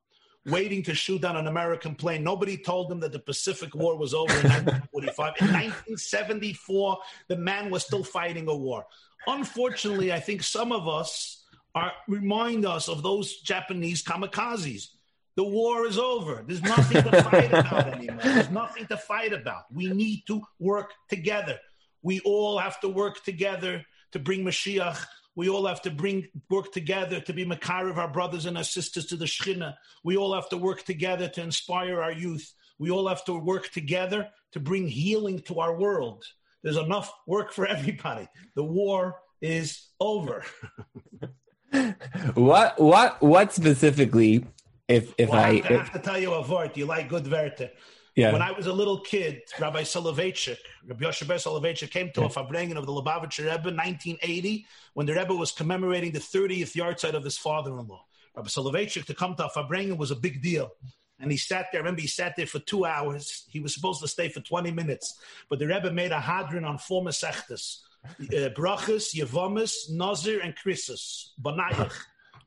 [0.46, 2.22] waiting to shoot down an American plane.
[2.22, 5.34] Nobody told them that the Pacific War was over in 1945.
[5.40, 8.86] In 1974, the man was still fighting a war.
[9.26, 14.88] Unfortunately, I think some of us are remind us of those Japanese kamikazes.
[15.34, 16.42] The war is over.
[16.46, 18.20] There's nothing to fight about anymore.
[18.22, 19.64] There's nothing to fight about.
[19.70, 21.58] We need to work together.
[22.02, 25.04] We all have to work together to bring Mashiach
[25.36, 28.64] we all have to bring work together to be makar of our brothers and our
[28.64, 29.74] sisters to the Shekhinah.
[30.02, 32.52] We all have to work together to inspire our youth.
[32.78, 36.24] We all have to work together to bring healing to our world.
[36.62, 38.28] There's enough work for everybody.
[38.54, 40.42] The war is over.
[42.34, 44.46] what what what specifically
[44.88, 46.76] if if well, I, I, have to, if, have to tell you a word.
[46.76, 47.70] You like good werte.
[48.16, 48.32] Yeah.
[48.32, 50.56] When I was a little kid, Rabbi Soloveitchik,
[50.86, 52.26] Rabbi Yoshe Soloveitchik came to yeah.
[52.26, 56.74] a Farbrengen of the Lubavitcher Rebbe in 1980 when the Rebbe was commemorating the 30th
[56.74, 58.02] yahrzeit of his father-in-law.
[58.34, 60.70] Rabbi Soloveitchik to come to a Farbrengen was a big deal.
[61.20, 61.80] And he sat there.
[61.80, 63.44] I remember he sat there for two hours.
[63.50, 65.18] He was supposed to stay for 20 minutes.
[65.50, 67.80] But the Rebbe made a hadron on four Masechtas.
[68.20, 71.30] Uh, Brachas, Yevamis, Nazir, and Krisus.
[71.42, 71.90] Banayach.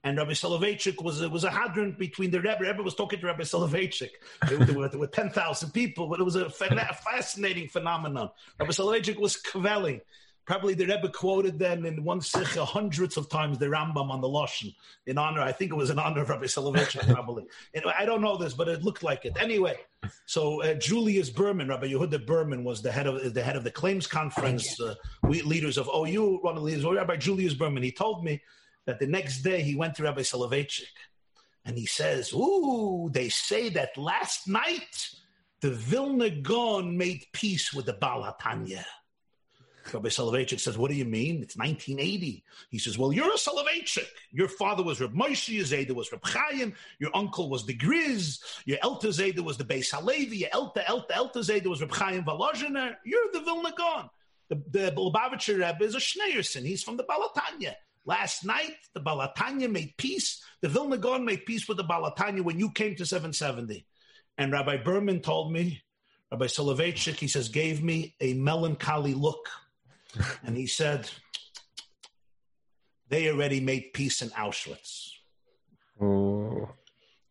[0.04, 2.60] And Rabbi Soloveitchik was, was a hadron between the Rebbe.
[2.62, 4.12] Rebbe was talking to Rabbi Soloveitchik.
[4.48, 8.30] There, were, there were 10,000 people, but it was a fascinating phenomenon.
[8.60, 10.02] Rabbi Soloveitchik was kvelling.
[10.46, 14.28] Probably the Rebbe quoted then in one sikha hundreds of times the Rambam on the
[14.28, 14.74] Lashon
[15.06, 15.42] in honor.
[15.42, 17.44] I think it was in honor of Rabbi Soloveitchik, probably.
[17.96, 19.38] I don't know this, but it looked like it.
[19.40, 19.76] Anyway,
[20.26, 23.70] so uh, Julius Berman, Rabbi Yehuda Berman, was the head of the head of the
[23.70, 24.82] claims conference.
[24.82, 27.84] Uh, we leaders of OU, one of the leaders, Rabbi Julius Berman.
[27.84, 28.42] He told me
[28.86, 30.88] that the next day he went to Rabbi Soloveitchik
[31.66, 35.10] and he says, Ooh, they say that last night
[35.62, 38.84] the Vilna Gaon made peace with the Baal HaTanya.
[39.94, 41.42] Rabbi Soloveitchik says, What do you mean?
[41.42, 42.44] It's 1980.
[42.70, 44.08] He says, Well, you're a Soloveitchik.
[44.32, 48.40] Your father was Reb Moshe, your Zayda was Reb Chaim, your uncle was the Griz,
[48.66, 52.24] your Elta Zayda was the Beis Halevi, your Elta, Elta, Elta Zayda was Reb Chaim
[52.24, 52.96] Volozhiner.
[53.06, 54.10] You're the Vilna Gaon.
[54.50, 56.64] The, the Lubavitcher Rebbe is a Schneerson.
[56.64, 57.76] He's from the Baal HaTanya.
[58.10, 60.42] Last night, the Baal HaTanya made peace.
[60.62, 63.86] The Vilna Gaon made peace with the Baal HaTanya when you came to 770.
[64.36, 65.84] And Rabbi Berman told me,
[66.32, 69.48] Rabbi Soloveitchik, he says, gave me a melancholy look.
[70.44, 71.08] and he said,
[73.10, 75.12] they already made peace in Auschwitz.
[76.02, 76.68] Oh.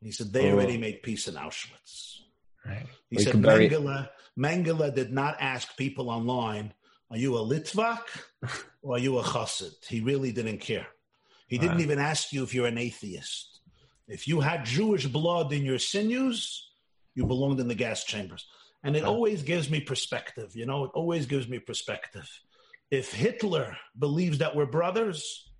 [0.00, 0.80] He said, they already oh.
[0.80, 2.18] made peace in Auschwitz.
[2.64, 2.86] Right.
[3.10, 6.72] He We said, could bury- Mengele, Mengele did not ask people online,
[7.10, 8.02] are you a Litvak
[8.82, 9.73] or you a Chassid?
[9.89, 10.86] He really didn't care.
[11.47, 11.82] He didn't Wow.
[11.82, 13.60] even ask you if you're an atheist.
[14.06, 16.70] If you had Jewish blood in your sinews,
[17.15, 18.47] you belonged in the gas chambers.
[18.85, 20.55] And it always gives me perspective.
[20.55, 22.28] You know, it always gives me perspective.
[22.90, 25.51] If Hitler believes that we're brothers,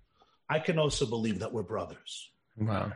[0.49, 2.31] I can also believe that we're brothers.
[2.57, 2.93] Wow.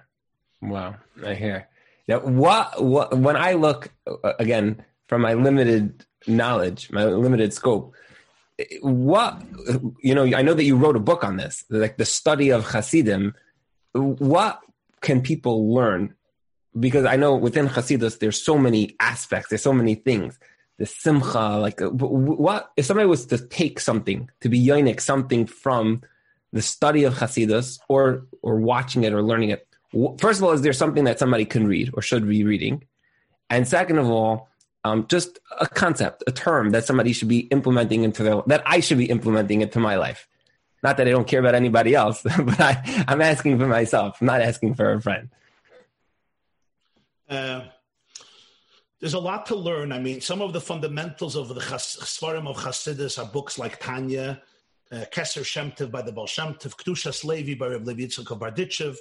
[0.62, 0.96] Wow.
[1.24, 1.68] I hear.
[2.08, 7.94] Now, what, what, when I look, uh, again, from my limited knowledge, my limited scope,
[8.82, 9.42] what,
[10.02, 12.66] you know, I know that you wrote a book on this, like the study of
[12.66, 13.34] Hasidim.
[13.94, 14.60] What
[15.02, 16.16] can people learn?
[16.80, 20.40] Because I know within Hasidus, there's so many aspects, there's so many things.
[20.80, 26.02] The simcha, like, what, if somebody was to take something, to be yonik, something from
[26.54, 29.68] the study of Hasidus or or watching it or learning it.
[30.20, 32.86] First of all, is there something that somebody can read or should be reading?
[33.50, 34.50] And second of all,
[34.84, 38.80] um, just a concept, a term that somebody should be implementing into their that I
[38.80, 40.28] should be implementing into my life.
[40.82, 44.18] Not that I don't care about anybody else, but I, I'm asking for myself.
[44.20, 45.30] I'm not asking for a friend.
[47.30, 47.62] Uh,
[49.00, 49.92] there's a lot to learn.
[49.92, 53.80] I mean, some of the fundamentals of the Chas- Svarim of Hasidus are books like
[53.80, 54.42] Tanya,
[54.92, 58.38] uh, Keser Shem Tov by the Baal Shem Tov, Kedushas Levi by Reb Levi Yitzchak
[58.38, 58.98] Barditchev,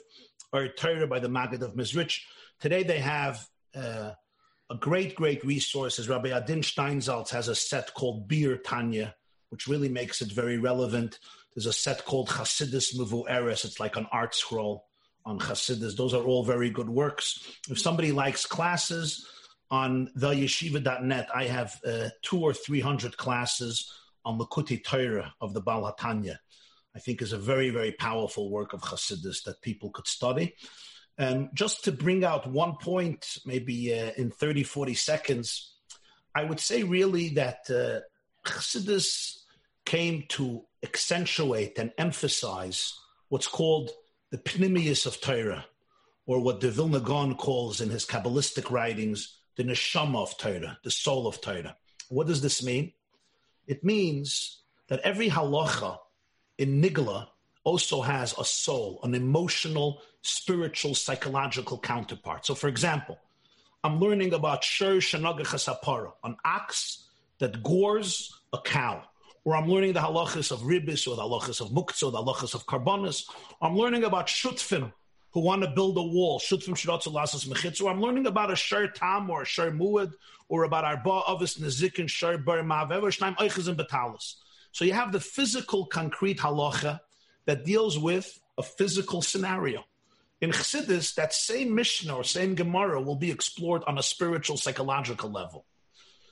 [0.53, 2.21] or Torah by the Maggid of Mizrich.
[2.61, 4.13] Today they have uh,
[4.73, 5.99] a great, great resource.
[5.99, 9.15] As Rabbi Adin Steinsaltz has a set called Beer Tanya,
[9.51, 11.19] which really makes it very relevant.
[11.55, 13.67] There's a set called Chasidus Mevueres.
[13.67, 14.81] It's like an ArtScroll
[15.27, 15.95] on Chasidus.
[15.95, 17.47] Those are all very good works.
[17.69, 19.29] If somebody likes classes
[19.71, 23.93] on theyeshiva.net, I have uh, two or three hundred classes
[24.25, 26.39] on Likkutei Torah of the Baal HaTanya.
[26.97, 30.55] I think is a very, very powerful work of Chasidus that people could study.
[31.19, 35.75] Um, just to bring out one point, maybe uh, in 30, 40 seconds,
[36.35, 38.01] I would say really that uh,
[38.49, 39.39] Chassidus
[39.85, 42.95] came to accentuate and emphasize
[43.29, 43.91] what's called
[44.31, 45.67] the pnimius of Torah,
[46.27, 50.91] or what the Vilna Gaon calls in his Kabbalistic writings the neshama of Torah, the
[50.91, 51.77] soul of Torah.
[52.09, 52.93] What does this mean?
[53.67, 55.99] It means that every halacha
[56.59, 57.29] in Nigla
[57.65, 62.45] also has a soul, an emotional, spiritual, psychological counterpart.
[62.47, 63.19] So, for example,
[63.85, 67.09] I'm learning about Shur Shanaga Chasapara, an ox
[67.39, 69.03] that gores a cow.
[69.45, 72.55] Or I'm learning the halachas of ribis, or the halachas of muktzah, or the halachas
[72.55, 73.29] of karbonis.
[73.61, 74.93] I'm learning about shutfim,
[75.33, 76.39] who want to build a wall.
[76.39, 77.83] Shutfim shiratzu lasas mechitz.
[77.83, 80.13] Or I'm learning about a shur tam, or a shur muad,
[80.49, 84.35] or about arba avis nezikin shur bar mavev, or shnaim betalis.
[84.71, 87.01] So you have the physical, concrete halacha
[87.47, 89.85] that deals with a physical scenario.
[90.41, 95.31] In Chassidus, that same Mishnah or same Gemara will be explored on a spiritual, psychological
[95.31, 95.67] level.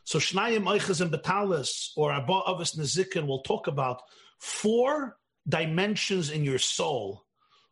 [0.05, 4.03] So Shnayim Eichas and Betalis or Abba Avos Nezikin will talk about
[4.39, 5.17] four
[5.49, 7.25] dimensions in your soul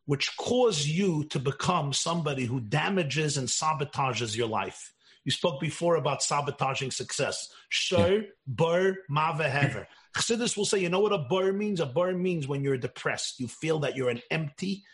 [0.09, 4.94] which cause you to become somebody who damages and sabotages your life.
[5.23, 7.51] You spoke before about sabotaging success.
[7.69, 9.86] Shur, bur, mava, hever.
[10.16, 11.80] Chassidus will say, you know what a bur means?
[11.80, 13.40] A bur means when you're depressed.
[13.40, 14.85] You feel that you're an empty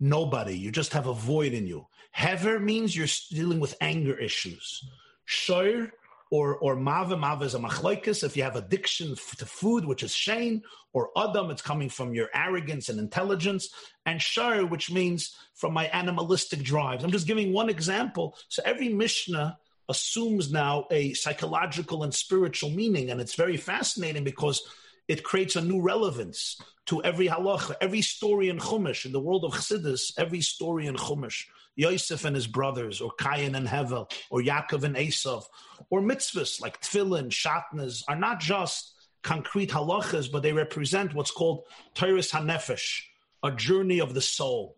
[0.00, 0.56] nobody.
[0.56, 1.86] You just have a void in you.
[2.12, 4.82] Hever means you're dealing with anger issues.
[5.26, 5.92] Shur
[6.32, 8.24] or or mava, mava is a machlokes.
[8.24, 12.28] If you have addiction to food, which is shame, or adam, it's coming from your
[12.34, 13.68] arrogance and intelligence.
[14.06, 17.04] And shar, which means from my animalistic drives.
[17.04, 18.36] I'm just giving one example.
[18.48, 19.58] So every mishnah
[19.90, 24.62] assumes now a psychological and spiritual meaning, and it's very fascinating because
[25.08, 26.56] it creates a new relevance
[26.86, 29.04] to every halacha, every story in Chumash.
[29.04, 33.56] In the world of Chassidus, every story in Chumash, Yosef and his brothers, or Cain
[33.56, 35.44] and Hevel, or Yaakov and Esav,
[35.90, 41.64] or mitzvahs like tefillin, shatnas, are not just concrete halachas, but they represent what's called
[41.94, 43.02] Teres HaNefesh,
[43.42, 44.76] a journey of the soul.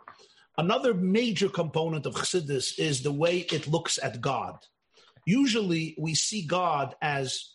[0.59, 4.57] Another major component of Chassidus is the way it looks at God.
[5.25, 7.51] Usually we see God as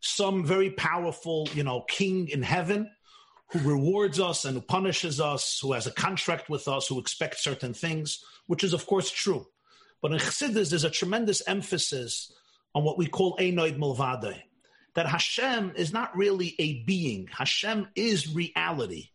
[0.00, 2.90] some very powerful, you know, king in heaven
[3.52, 7.44] who rewards us and who punishes us, who has a contract with us, who expects
[7.44, 9.46] certain things, which is of course true.
[10.00, 12.32] But in Chassidus, there's a tremendous emphasis
[12.74, 14.42] on what we call Einoid Milvade,
[14.94, 17.28] that Hashem is not really a being.
[17.30, 19.10] Hashem is reality.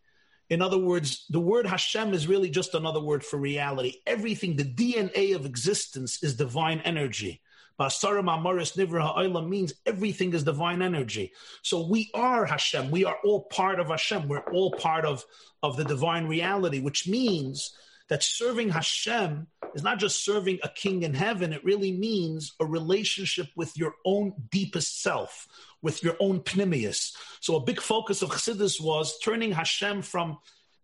[0.50, 3.96] In other words, the word Hashem is really just another word for reality.
[4.06, 7.42] Everything, the DNA of existence is divine energy.
[7.80, 11.32] Basara Mamaris Nivra Ha'olam means everything is divine energy.
[11.62, 12.90] So we are Hashem.
[12.90, 14.28] We are all part of Hashem.
[14.28, 15.24] We're all part of,
[15.62, 17.74] of the divine reality, which means
[18.10, 22.66] that serving Hashem is not just serving a king in heaven, it really means a
[22.66, 25.48] relationship with your own deepest self,
[25.82, 27.14] with your own pnimius.
[27.42, 30.38] So a big focus of Chassidus was turning Hashem from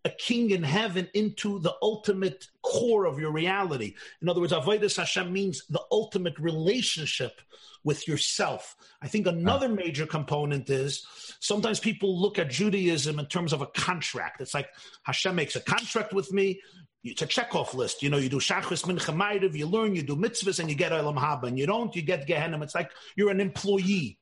[0.05, 3.95] a king in heaven into the ultimate core of your reality.
[4.21, 7.41] In other words, Avodas Hashem means the ultimate relationship
[7.83, 8.75] with yourself.
[9.01, 9.75] I think another ah.
[9.75, 11.05] major component is
[11.39, 14.41] sometimes people look at Judaism in terms of a contract.
[14.41, 14.69] It's like
[15.03, 16.61] Hashem makes a contract with me.
[17.03, 18.01] It's a checkoff list.
[18.01, 21.17] You know, you do Shachris Mincha you learn, you do mitzvahs, and you get Olam
[21.17, 21.47] Haba.
[21.47, 22.63] And you don't, you get Gehenim.
[22.63, 24.17] It's like you're an employee.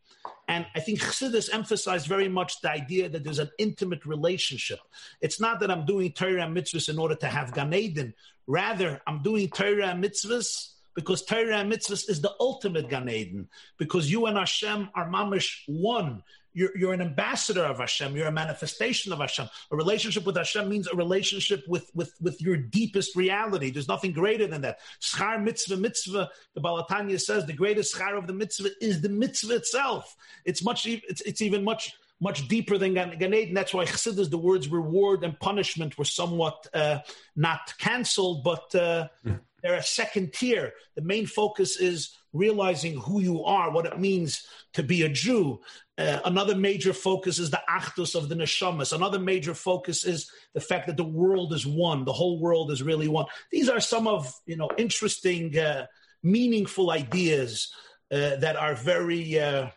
[0.48, 4.80] And I think Chassidus emphasized very much the idea that there's an intimate relationship.
[5.22, 8.14] It's not that I'm doing Torah and mitzvahs in order to have Gan Eden.
[8.48, 13.48] Rather, I'm doing Torah and mitzvahs because Torah and mitzvahs is the ultimate Gan Eden.
[13.78, 16.22] Because you and Hashem are mamish one.
[16.54, 18.16] You're, you're an ambassador of Hashem.
[18.16, 19.48] You're a manifestation of Hashem.
[19.72, 23.72] A relationship with Hashem means a relationship with, with, with your deepest reality.
[23.72, 24.80] There's nothing greater than that.
[25.02, 26.30] Schar mitzvah mitzvah.
[26.54, 30.16] The Baal HaTanya says the greatest schar of the mitzvah is the mitzvah itself.
[30.46, 30.86] It's much.
[30.86, 33.54] It's, it's even much much deeper than Gan, Eden.
[33.54, 37.00] That's why Chassidus, the words reward and punishment were somewhat uh,
[37.36, 39.34] not cancelled, but uh, hmm.
[39.62, 40.74] they're a second tier.
[40.96, 45.60] The main focus is realizing who you are, what it means to be a Jew.
[46.02, 48.92] Uh, another major focus is the achdus of the neshamas.
[48.94, 52.06] Another major focus is the fact that the world is one.
[52.06, 53.26] The whole world is really one.
[53.52, 55.86] These are some of you know interesting, uh,
[56.24, 57.72] meaningful ideas
[58.12, 59.68] uh, that are very uh,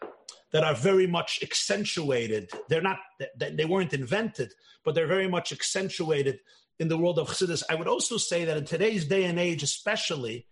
[0.53, 2.51] that are very much accentuated.
[2.69, 2.99] They're not
[3.37, 6.41] they weren't invented, but they're very much accentuated
[6.79, 7.63] in the world of Chassidus.
[7.69, 10.47] I would also say that in today's day and age, especially,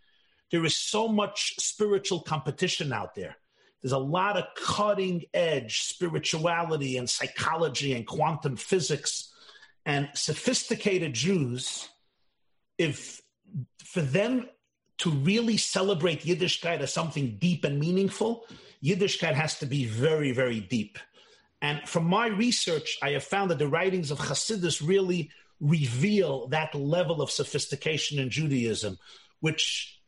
[0.51, 3.37] there is so much spiritual competition out there.
[3.83, 9.33] There's a lot of cutting edge spirituality and psychology and quantum physics
[9.85, 11.89] and sophisticated Jews.
[12.79, 13.21] If
[13.85, 14.49] for them
[14.99, 18.47] to really celebrate Yiddishkeit as something deep and meaningful,
[18.85, 20.99] Yiddishkeit has to be very, very deep.
[21.61, 25.31] And from my research, I have found that the writings of Hasidus really
[25.61, 28.99] reveal that level of sophistication in Judaism,
[29.41, 30.02] which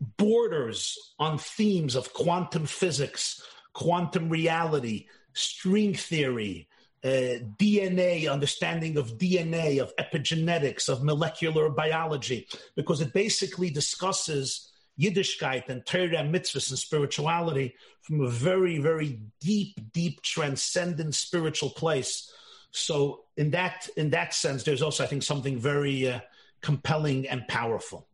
[0.00, 3.42] borders on themes of quantum physics,
[3.72, 6.68] quantum reality, string theory,
[7.04, 15.68] uh, DNA, understanding of DNA, of epigenetics, of molecular biology, because it basically discusses Yiddishkeit
[15.68, 22.32] and Torah and mitzvahs and spirituality from a very, very deep, deep, transcendent spiritual place.
[22.72, 26.20] So, in that in that sense, there's also, I think, something very uh,
[26.62, 28.08] compelling and powerful.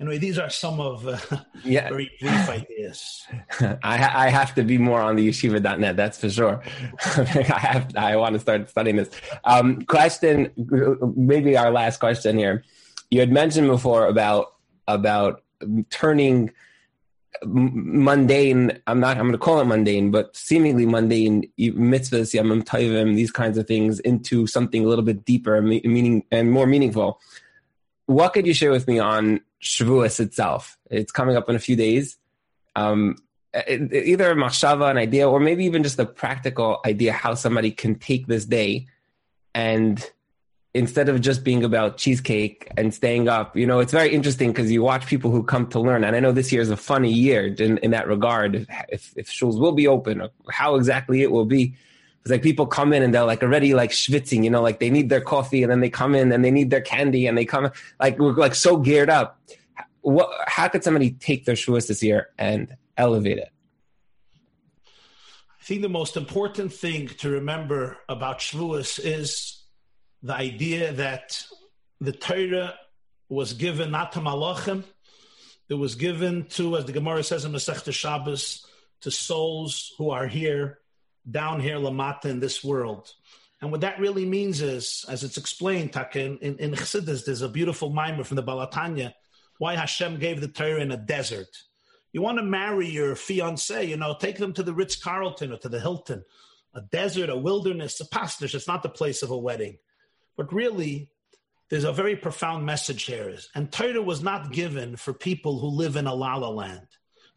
[0.00, 1.18] Anyway, these are some of uh,
[1.64, 1.88] yeah.
[1.88, 3.26] very brief ideas.
[3.60, 6.62] I, I have to be more on the yeshiva.net, that's for sure.
[7.16, 9.10] I have I want to start studying this.
[9.44, 10.52] Um, question,
[11.16, 12.62] maybe our last question here.
[13.10, 14.54] You had mentioned before about
[14.86, 15.42] about
[15.90, 16.52] turning
[17.44, 23.14] mundane i'm not i'm going to call it mundane but seemingly mundane mitzvahs yamim tovim
[23.14, 27.20] these kinds of things into something a little bit deeper meaning and more meaningful
[28.08, 30.78] what could you share with me on Shavuos itself.
[30.90, 32.16] It's coming up in a few days.
[32.76, 33.16] Um,
[33.52, 37.70] it, either a machshava, an idea, or maybe even just a practical idea how somebody
[37.70, 38.86] can take this day
[39.54, 40.10] and
[40.74, 44.70] instead of just being about cheesecake and staying up, you know, it's very interesting because
[44.70, 46.04] you watch people who come to learn.
[46.04, 49.28] And I know this year is a funny year in, in that regard, if, if
[49.28, 51.74] shuls will be open how exactly it will be.
[52.28, 54.90] It's like people come in and they're like already like schwitzing, you know, like they
[54.90, 57.46] need their coffee and then they come in and they need their candy and they
[57.46, 59.40] come like we're like so geared up.
[60.02, 60.28] What?
[60.46, 63.50] How could somebody take their Shavuos this year and elevate it?
[64.86, 69.62] I think the most important thing to remember about Shavuos is
[70.22, 71.42] the idea that
[71.98, 72.74] the Torah
[73.30, 74.84] was given not to Malachim,
[75.70, 78.66] it was given to, as the Gemara says in Masechta Shabbos,
[79.00, 80.78] to souls who are here
[81.30, 83.12] down here lamata in this world.
[83.60, 87.48] And what that really means is, as it's explained, in, in, in Chassidus, there's a
[87.48, 89.12] beautiful mimer from the Baal HaTanya,
[89.58, 91.48] why Hashem gave the Torah in a desert.
[92.12, 95.58] You want to marry your fiance, you know, take them to the Ritz Carlton or
[95.58, 96.24] to the Hilton.
[96.74, 99.78] A desert, a wilderness, a pastish, it's not the place of a wedding.
[100.36, 101.10] But really,
[101.68, 103.36] there's a very profound message here.
[103.54, 106.86] And Torah was not given for people who live in a lala land.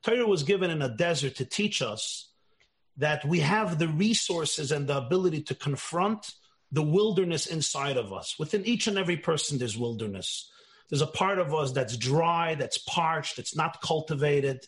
[0.03, 2.30] Torah was given in a desert to teach us
[2.97, 6.34] that we have the resources and the ability to confront
[6.72, 8.35] the wilderness inside of us.
[8.39, 10.49] Within each and every person, there's wilderness.
[10.89, 14.65] There's a part of us that's dry, that's parched, that's not cultivated.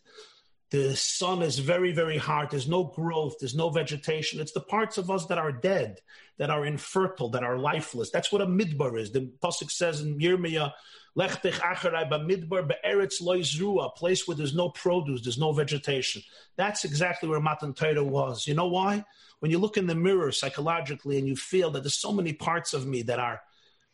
[0.72, 2.50] The sun is very, very hard.
[2.50, 3.36] There's no growth.
[3.40, 4.40] There's no vegetation.
[4.40, 6.00] It's the parts of us that are dead,
[6.38, 8.10] that are infertile, that are lifeless.
[8.10, 9.12] That's what a midbar is.
[9.12, 10.72] The pasuk says in Yirmiyah,
[11.15, 16.22] "Lech acharai b'midbar be'eretz place where there's no produce, there's no vegetation.
[16.56, 18.48] That's exactly where Matan Torah was.
[18.48, 19.06] You know why?
[19.40, 22.73] When you look in the mirror psychologically and you feel that there's so many parts
[22.73, 23.41] of me that are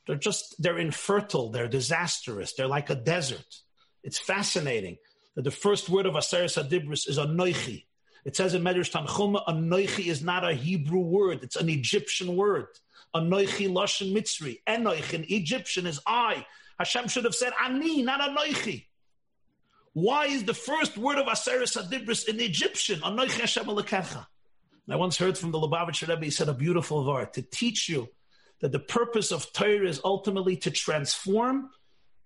[0.07, 3.61] they're just, they're infertile, they're disastrous, they're like a desert.
[4.03, 4.97] It's fascinating
[5.35, 7.85] that the first word of Aseres Adibris is Anoichi.
[8.25, 12.67] It says in Medrash Tanchuma, Anoichi is not a Hebrew word, it's an Egyptian word.
[13.15, 14.59] Anoichi Lashon Mitzri.
[14.67, 16.45] Enoich in Egyptian is I.
[16.79, 18.85] Hashem should have said Ani, not Anoichi.
[19.93, 23.01] Why is the first word of Aseres Adibris in Egyptian?
[23.01, 24.25] Anoichi Hashem Alekecha.
[24.91, 28.09] I once heard from the Lubavitcher Rebbe, he said a beautiful word to teach you
[28.61, 31.69] that the purpose of Torah is ultimately to transform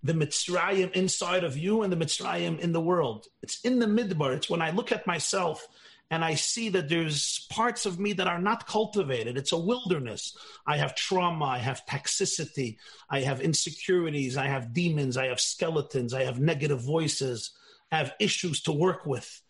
[0.02, 3.26] the Mitzrayim inside of you and the Mitzrayim in the world.
[3.42, 4.36] It's in the midbar.
[4.36, 5.68] It's when I look at myself
[6.14, 9.36] and I see that there's parts of me that are not cultivated.
[9.36, 10.38] It's a wilderness.
[10.68, 12.78] I have trauma, I have toxicity,
[13.10, 17.50] I have insecurities, I have demons, I have skeletons, I have negative voices,
[17.92, 19.42] I have issues to work with.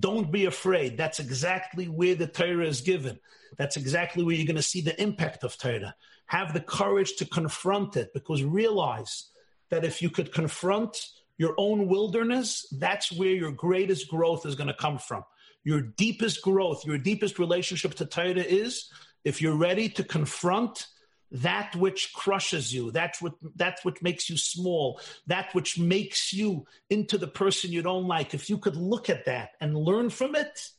[0.00, 0.96] Don't be afraid.
[0.96, 3.20] That's exactly where the Torah is given.
[3.58, 5.94] That's exactly where you're going to see the impact of Torah
[6.28, 9.26] have the courage to confront it because realize
[9.68, 14.68] that if you could confront your own wilderness, that's where your greatest growth is going
[14.68, 15.22] to come from.
[15.66, 18.88] Your deepest growth, your deepest relationship to Torah is
[19.24, 20.86] if you're ready to confront
[21.32, 26.66] that which crushes you, that what that which makes you small, that which makes you
[26.88, 28.32] into the person you don't like.
[28.32, 30.70] If you could look at that and learn from it,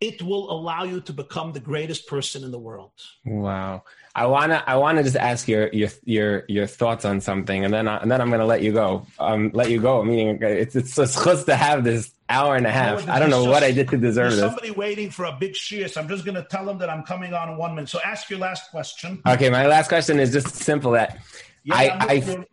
[0.00, 2.92] it will allow you to become the greatest person in the world.
[3.26, 3.84] Wow.
[4.14, 7.86] I wanna I wanna just ask your your your your thoughts on something, and then
[7.86, 9.06] I, and then I'm gonna let you go.
[9.18, 10.02] Um, let you go.
[10.02, 13.08] Meaning it's it's just to have this hour and a half.
[13.08, 14.40] I don't know what I did to deserve this.
[14.40, 17.34] Somebody waiting for a big shiur, so I'm just gonna tell them that I'm coming
[17.34, 17.90] on in one minute.
[17.90, 19.20] So ask your last question.
[19.26, 20.92] Okay, my last question is just simple.
[20.92, 21.18] That
[21.62, 22.44] yeah, I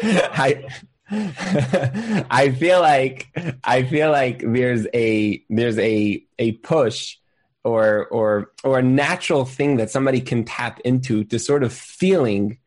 [0.03, 0.67] I
[1.09, 3.27] I feel like
[3.63, 7.17] I feel like there's a there's a a push
[7.63, 12.57] or or or a natural thing that somebody can tap into to sort of feeling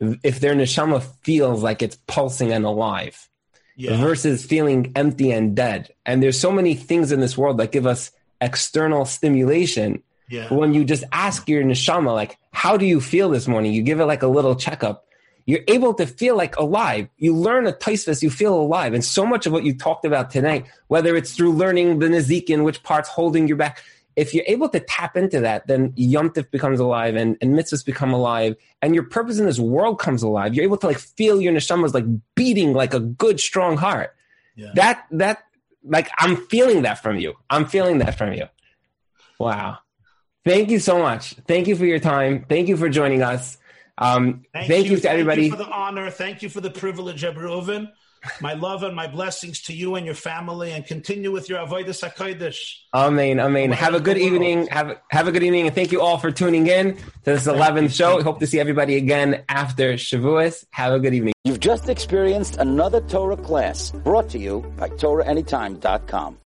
[0.00, 3.28] if their neshama feels like it's pulsing and alive
[3.76, 4.00] yeah.
[4.00, 5.92] versus feeling empty and dead.
[6.04, 10.02] And there's so many things in this world that give us external stimulation.
[10.28, 10.52] Yeah.
[10.52, 13.72] When you just ask your neshama, like, how do you feel this morning?
[13.72, 15.06] You give it like a little checkup
[15.46, 17.08] you're able to feel like alive.
[17.16, 18.94] You learn a taisvis, you feel alive.
[18.94, 22.64] And so much of what you talked about tonight, whether it's through learning the Nazikin,
[22.64, 23.80] which part's holding you back,
[24.16, 28.14] if you're able to tap into that, then Yom becomes alive and, and mitzvahs become
[28.14, 30.54] alive and your purpose in this world comes alive.
[30.54, 34.16] You're able to like feel your neshama like beating like a good, strong heart.
[34.56, 34.72] Yeah.
[34.74, 35.44] That, that,
[35.84, 37.34] like, I'm feeling that from you.
[37.50, 38.46] I'm feeling that from you.
[39.38, 39.78] Wow.
[40.44, 41.34] Thank you so much.
[41.46, 42.46] Thank you for your time.
[42.48, 43.58] Thank you for joining us.
[43.98, 45.44] Um, thank, thank you, you, to everybody.
[45.44, 46.10] You for the honor.
[46.10, 47.90] Thank you for the privilege, Ebruven.
[48.40, 51.94] My love and my blessings to you and your family, and continue with your avodah
[51.94, 52.74] sakodesh.
[52.94, 53.72] Amen, amen.
[53.72, 54.66] Have a good evening.
[54.68, 57.92] Have have a good evening, and thank you all for tuning in to this eleventh
[57.92, 58.16] show.
[58.16, 60.64] We Hope to see everybody again after Shavuos.
[60.70, 61.34] Have a good evening.
[61.44, 66.34] You've just experienced another Torah class brought to you by TorahAnytime.com.